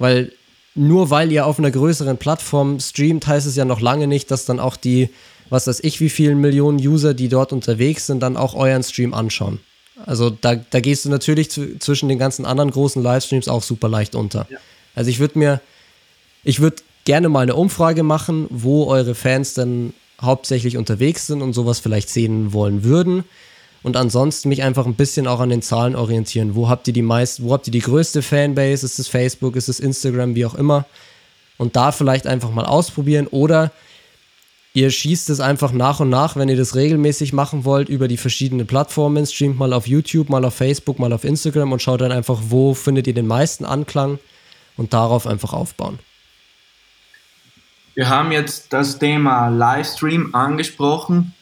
[0.02, 0.32] Weil
[0.74, 4.46] nur weil ihr auf einer größeren Plattform streamt, heißt es ja noch lange nicht, dass
[4.46, 5.10] dann auch die,
[5.50, 9.14] was weiß ich, wie vielen Millionen User, die dort unterwegs sind, dann auch euren Stream
[9.14, 9.60] anschauen.
[10.06, 13.90] Also da, da gehst du natürlich zu, zwischen den ganzen anderen großen Livestreams auch super
[13.90, 14.48] leicht unter.
[14.50, 14.58] Ja.
[14.96, 15.62] Also ich würde mir,
[16.44, 21.54] ich würde gerne mal eine Umfrage machen, wo eure Fans dann hauptsächlich unterwegs sind und
[21.54, 23.24] sowas vielleicht sehen wollen würden
[23.84, 26.56] und ansonsten mich einfach ein bisschen auch an den Zahlen orientieren.
[26.56, 28.86] Wo habt ihr die meisten, wo habt ihr die größte Fanbase?
[28.86, 30.86] Ist es Facebook, ist es Instagram, wie auch immer?
[31.58, 33.72] Und da vielleicht einfach mal ausprobieren oder
[34.74, 38.18] ihr schießt es einfach nach und nach, wenn ihr das regelmäßig machen wollt, über die
[38.18, 42.12] verschiedenen Plattformen, streamt mal auf YouTube, mal auf Facebook, mal auf Instagram und schaut dann
[42.12, 44.20] einfach, wo findet ihr den meisten Anklang
[44.78, 46.00] und darauf einfach aufbauen.
[47.94, 51.34] Wir haben jetzt das Thema Livestream angesprochen.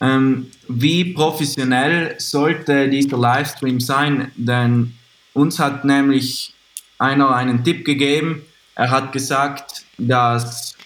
[0.00, 4.30] Ähm, wie professionell sollte dieser Livestream sein?
[4.36, 4.94] Denn
[5.34, 6.54] uns hat nämlich
[6.98, 8.42] einer einen Tipp gegeben.
[8.74, 10.76] Er hat gesagt, dass,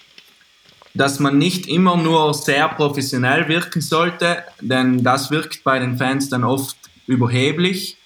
[0.94, 6.28] dass man nicht immer nur sehr professionell wirken sollte, denn das wirkt bei den Fans
[6.28, 7.98] dann oft überheblich.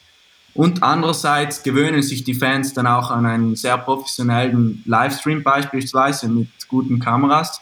[0.54, 6.48] Und andererseits gewöhnen sich die Fans dann auch an einen sehr professionellen Livestream beispielsweise mit
[6.68, 7.60] guten Kameras.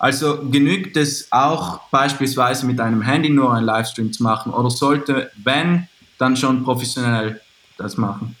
[0.00, 5.30] Also genügt es auch beispielsweise mit einem Handy nur einen Livestream zu machen oder sollte,
[5.36, 7.42] wenn, dann schon professionell
[7.76, 8.34] das machen?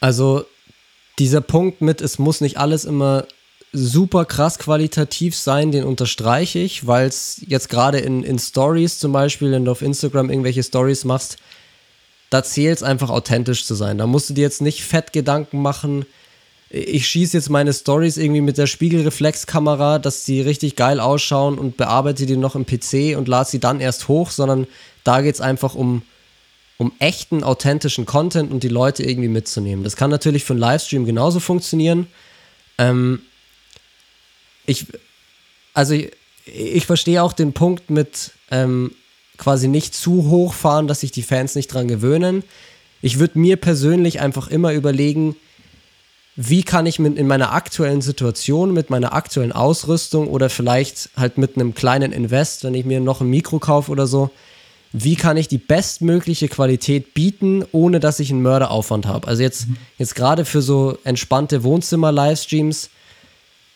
[0.00, 0.44] Also
[1.18, 3.26] dieser Punkt mit, es muss nicht alles immer
[3.72, 9.10] super krass qualitativ sein, den unterstreiche ich, weil es jetzt gerade in, in Stories zum
[9.10, 11.38] Beispiel, wenn du auf Instagram irgendwelche Stories machst,
[12.30, 13.98] da zählt es einfach authentisch zu sein.
[13.98, 16.06] Da musst du dir jetzt nicht fett Gedanken machen,
[16.76, 21.76] ich schieße jetzt meine Stories irgendwie mit der Spiegelreflexkamera, dass sie richtig geil ausschauen und
[21.76, 24.66] bearbeite die noch im PC und lade sie dann erst hoch, sondern
[25.04, 26.02] da geht es einfach um,
[26.76, 29.84] um echten, authentischen Content und die Leute irgendwie mitzunehmen.
[29.84, 32.08] Das kann natürlich für einen Livestream genauso funktionieren.
[32.78, 33.22] Ähm,
[34.66, 34.86] ich,
[35.74, 36.10] also ich,
[36.44, 38.90] ich verstehe auch den Punkt mit ähm,
[39.36, 42.42] quasi nicht zu hoch fahren, dass sich die Fans nicht dran gewöhnen.
[43.00, 45.36] Ich würde mir persönlich einfach immer überlegen,
[46.36, 51.38] wie kann ich mit in meiner aktuellen Situation, mit meiner aktuellen Ausrüstung oder vielleicht halt
[51.38, 54.30] mit einem kleinen Invest, wenn ich mir noch ein Mikro kaufe oder so,
[54.92, 59.28] wie kann ich die bestmögliche Qualität bieten, ohne dass ich einen Mörderaufwand habe.
[59.28, 59.66] Also jetzt,
[59.98, 62.90] jetzt gerade für so entspannte Wohnzimmer-Livestreams,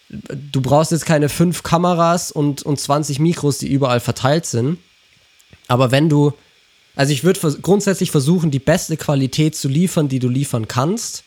[0.09, 4.79] du brauchst jetzt keine fünf Kameras und, und 20 Mikros, die überall verteilt sind.
[5.69, 6.33] Aber wenn du,
[6.97, 11.25] also ich würde grundsätzlich versuchen, die beste Qualität zu liefern, die du liefern kannst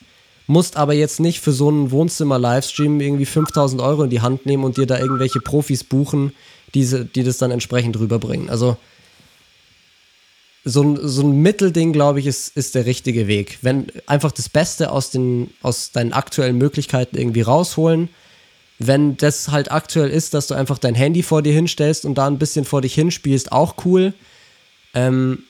[0.48, 4.64] musst aber jetzt nicht für so einen Wohnzimmer-Livestream irgendwie 5000 Euro in die Hand nehmen
[4.64, 6.34] und dir da irgendwelche Profis buchen,
[6.74, 8.50] die, die das dann entsprechend rüberbringen.
[8.50, 8.78] Also
[10.64, 13.58] so ein, so ein Mittelding, glaube ich, ist, ist der richtige Weg.
[13.62, 18.10] Wenn einfach das Beste aus, den, aus deinen aktuellen Möglichkeiten irgendwie rausholen.
[18.78, 22.28] Wenn das halt aktuell ist, dass du einfach dein Handy vor dir hinstellst und da
[22.28, 24.14] ein bisschen vor dich hinspielst, auch cool.
[24.94, 25.44] Ähm,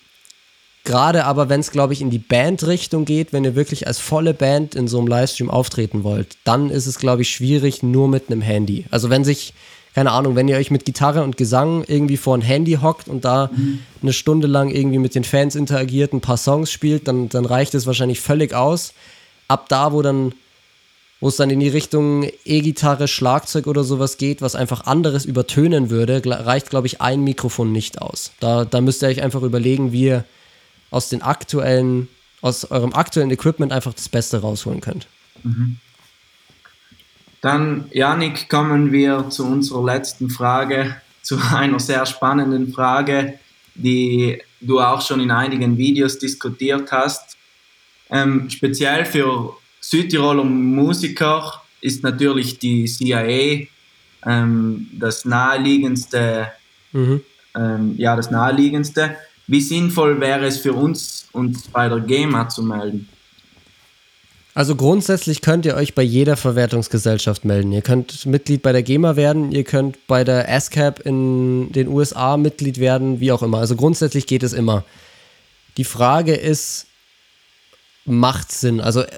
[0.83, 4.33] Gerade aber, wenn es, glaube ich, in die Band-Richtung geht, wenn ihr wirklich als volle
[4.33, 8.29] Band in so einem Livestream auftreten wollt, dann ist es, glaube ich, schwierig nur mit
[8.29, 8.85] einem Handy.
[8.89, 9.53] Also wenn sich,
[9.93, 13.25] keine Ahnung, wenn ihr euch mit Gitarre und Gesang irgendwie vor ein Handy hockt und
[13.25, 13.79] da mhm.
[14.01, 17.75] eine Stunde lang irgendwie mit den Fans interagiert, ein paar Songs spielt, dann, dann reicht
[17.75, 18.93] es wahrscheinlich völlig aus.
[19.47, 20.33] Ab da, wo dann
[21.21, 25.91] wo es dann in die Richtung E-Gitarre, Schlagzeug oder sowas geht, was einfach anderes übertönen
[25.91, 28.31] würde, reicht, glaube ich, ein Mikrofon nicht aus.
[28.39, 30.25] Da, da müsst ihr euch einfach überlegen, wie ihr
[30.91, 32.07] aus den aktuellen,
[32.41, 35.07] aus eurem aktuellen Equipment einfach das Beste rausholen könnt.
[35.43, 35.77] Mhm.
[37.41, 43.39] Dann, Janik, kommen wir zu unserer letzten Frage, zu einer sehr spannenden Frage,
[43.73, 47.37] die du auch schon in einigen Videos diskutiert hast.
[48.09, 53.67] Ähm, speziell für Südtiroler Musiker ist natürlich die CIA
[54.25, 56.51] ähm, das naheliegendste,
[56.91, 57.21] mhm.
[57.55, 59.15] ähm, ja, das naheliegendste.
[59.51, 63.09] Wie sinnvoll wäre es für uns, uns bei der GEMA zu melden?
[64.53, 67.73] Also grundsätzlich könnt ihr euch bei jeder Verwertungsgesellschaft melden.
[67.73, 72.37] Ihr könnt Mitglied bei der GEMA werden, ihr könnt bei der ASCAP in den USA
[72.37, 73.57] Mitglied werden, wie auch immer.
[73.57, 74.85] Also grundsätzlich geht es immer.
[75.75, 76.85] Die Frage ist,
[78.05, 78.79] macht Sinn?
[78.79, 79.09] Also äh,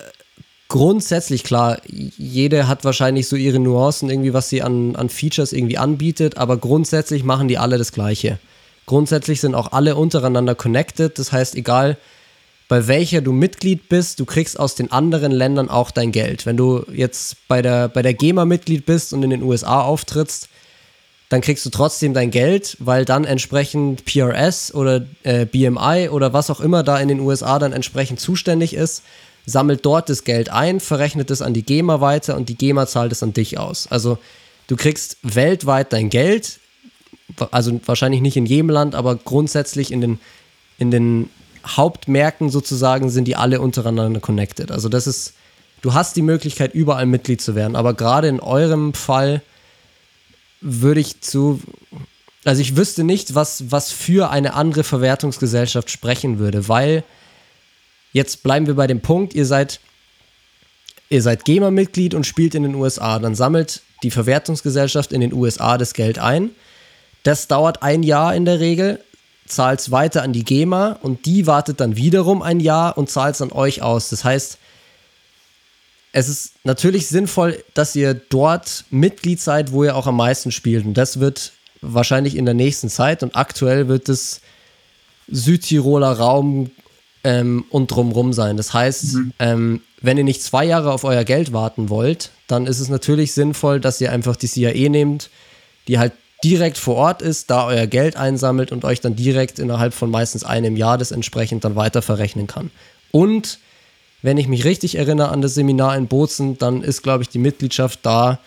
[0.68, 5.78] grundsätzlich klar, jede hat wahrscheinlich so ihre Nuancen irgendwie, was sie an, an Features irgendwie
[5.78, 8.40] anbietet, aber grundsätzlich machen die alle das Gleiche.
[8.86, 11.18] Grundsätzlich sind auch alle untereinander connected.
[11.18, 11.98] Das heißt, egal
[12.68, 16.46] bei welcher du Mitglied bist, du kriegst aus den anderen Ländern auch dein Geld.
[16.46, 20.50] Wenn du jetzt bei der, bei der GEMA Mitglied bist und in den USA auftrittst,
[21.30, 26.50] dann kriegst du trotzdem dein Geld, weil dann entsprechend PRS oder äh, BMI oder was
[26.50, 29.04] auch immer da in den USA dann entsprechend zuständig ist,
[29.46, 33.12] sammelt dort das Geld ein, verrechnet es an die GEMA weiter und die GEMA zahlt
[33.12, 33.88] es an dich aus.
[33.90, 34.18] Also
[34.68, 36.60] du kriegst weltweit dein Geld,
[37.52, 40.20] also wahrscheinlich nicht in jedem Land, aber grundsätzlich in den,
[40.78, 41.30] in den
[41.66, 44.72] Hauptmärkten sozusagen sind die alle untereinander connected.
[44.72, 45.34] Also das ist,
[45.82, 49.42] du hast die Möglichkeit, überall Mitglied zu werden, aber gerade in eurem Fall
[50.62, 51.62] würde ich zu,
[52.46, 57.04] also ich wüsste nicht, was, was für eine andere Verwertungsgesellschaft sprechen würde, weil
[58.12, 59.80] jetzt bleiben wir bei dem Punkt, ihr seid,
[61.10, 65.78] ihr seid GEMA-Mitglied und spielt in den USA, dann sammelt die Verwertungsgesellschaft in den USA
[65.78, 66.52] das Geld ein
[67.24, 69.00] das dauert ein Jahr in der Regel,
[69.46, 73.36] zahlt es weiter an die GEMA und die wartet dann wiederum ein Jahr und zahlt
[73.36, 74.10] es an euch aus.
[74.10, 74.58] Das heißt,
[76.12, 80.86] es ist natürlich sinnvoll, dass ihr dort Mitglied seid, wo ihr auch am meisten spielt.
[80.86, 84.42] Und das wird wahrscheinlich in der nächsten Zeit und aktuell wird es
[85.28, 86.72] Südtiroler Raum
[87.24, 88.58] ähm, und drumrum sein.
[88.58, 89.34] Das heißt, mhm.
[89.40, 93.34] ähm, wenn ihr nicht zwei Jahre auf euer Geld warten wollt, dann ist es natürlich
[93.34, 95.30] sinnvoll, dass ihr einfach die CIA nehmt,
[95.88, 96.14] die halt
[96.44, 100.44] direkt vor Ort ist, da euer Geld einsammelt und euch dann direkt innerhalb von meistens
[100.44, 102.72] einem Jahr das entsprechend dann weiter verrechnen kann.
[103.12, 103.60] Und
[104.22, 107.39] wenn ich mich richtig erinnere an das Seminar in Bozen, dann ist, glaube ich, die
[107.39, 108.39] Mitgliedschaft da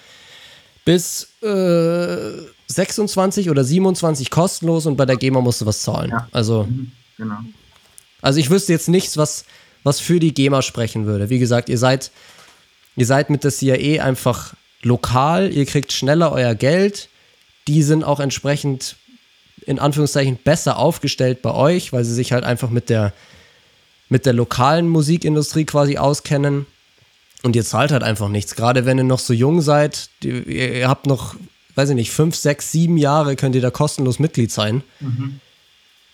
[0.84, 2.32] bis äh,
[2.68, 6.10] 26 oder 27 kostenlos und bei der GEMA musst du was zahlen.
[6.10, 6.28] Ja.
[6.32, 7.36] Also, Mhm, Genau.
[8.22, 9.44] also ich wüsste jetzt nichts, was,
[9.84, 11.30] was für die GEMA sprechen würde.
[11.30, 12.10] Wie gesagt, ihr seid,
[12.96, 17.08] ihr seid mit der CIA einfach lokal, ihr kriegt schneller euer Geld.
[17.68, 18.96] Die sind auch entsprechend
[19.66, 23.12] in Anführungszeichen besser aufgestellt bei euch, weil sie sich halt einfach mit der,
[24.08, 26.66] mit der lokalen Musikindustrie quasi auskennen.
[27.42, 28.54] Und ihr zahlt halt einfach nichts.
[28.54, 31.36] Gerade wenn ihr noch so jung seid, ihr, habt noch,
[31.74, 34.82] weiß ich nicht, fünf, sechs, sieben Jahre könnt ihr da kostenlos Mitglied sein.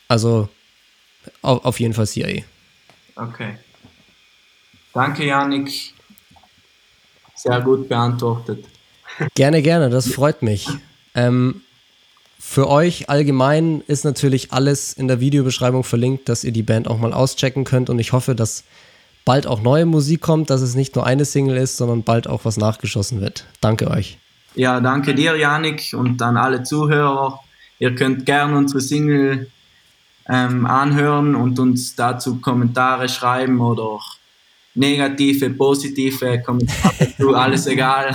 [0.09, 0.49] Also
[1.43, 2.43] auf, auf jeden Fall CIA.
[3.17, 3.59] Okay.
[4.93, 5.95] Danke, Janik.
[7.35, 8.65] Sehr gut beantwortet.
[9.35, 10.69] Gerne, gerne, das freut mich.
[11.15, 11.63] Ähm,
[12.39, 16.99] für euch allgemein ist natürlich alles in der Videobeschreibung verlinkt, dass ihr die Band auch
[16.99, 18.65] mal auschecken könnt und ich hoffe, dass
[19.25, 22.45] bald auch neue Musik kommt, dass es nicht nur eine Single ist, sondern bald auch
[22.45, 23.47] was nachgeschossen wird.
[23.61, 24.19] Danke euch.
[24.55, 27.41] Ja, danke dir, Janik, und an alle Zuhörer.
[27.79, 29.51] Ihr könnt gerne unsere Single
[30.29, 33.99] ähm, anhören und uns dazu Kommentare schreiben oder
[34.75, 38.15] negative, positive Kommentare alles egal.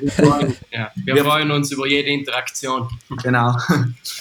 [0.00, 2.88] Wir freuen- Ja, wir Wir- freuen uns über jede Interaktion.
[3.22, 3.56] genau.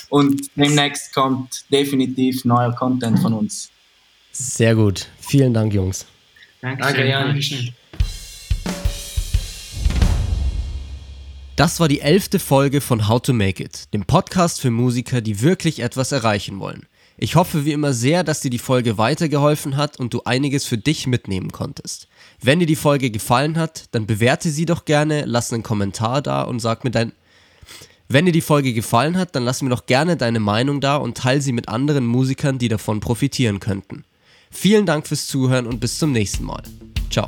[0.09, 3.69] Und demnächst kommt definitiv neuer Content von uns.
[4.31, 5.07] Sehr gut.
[5.19, 6.05] Vielen Dank, Jungs.
[6.61, 7.27] Danke, Jan.
[7.27, 7.73] Dankeschön.
[11.57, 15.41] Das war die elfte Folge von How to Make It, dem Podcast für Musiker, die
[15.41, 16.87] wirklich etwas erreichen wollen.
[17.23, 20.79] Ich hoffe wie immer sehr, dass dir die Folge weitergeholfen hat und du einiges für
[20.79, 22.07] dich mitnehmen konntest.
[22.41, 26.41] Wenn dir die Folge gefallen hat, dann bewerte sie doch gerne, lass einen Kommentar da
[26.41, 27.11] und sag mir dein...
[28.07, 31.15] Wenn dir die Folge gefallen hat, dann lass mir doch gerne deine Meinung da und
[31.15, 34.03] teile sie mit anderen Musikern, die davon profitieren könnten.
[34.49, 36.63] Vielen Dank fürs Zuhören und bis zum nächsten Mal.
[37.11, 37.27] Ciao.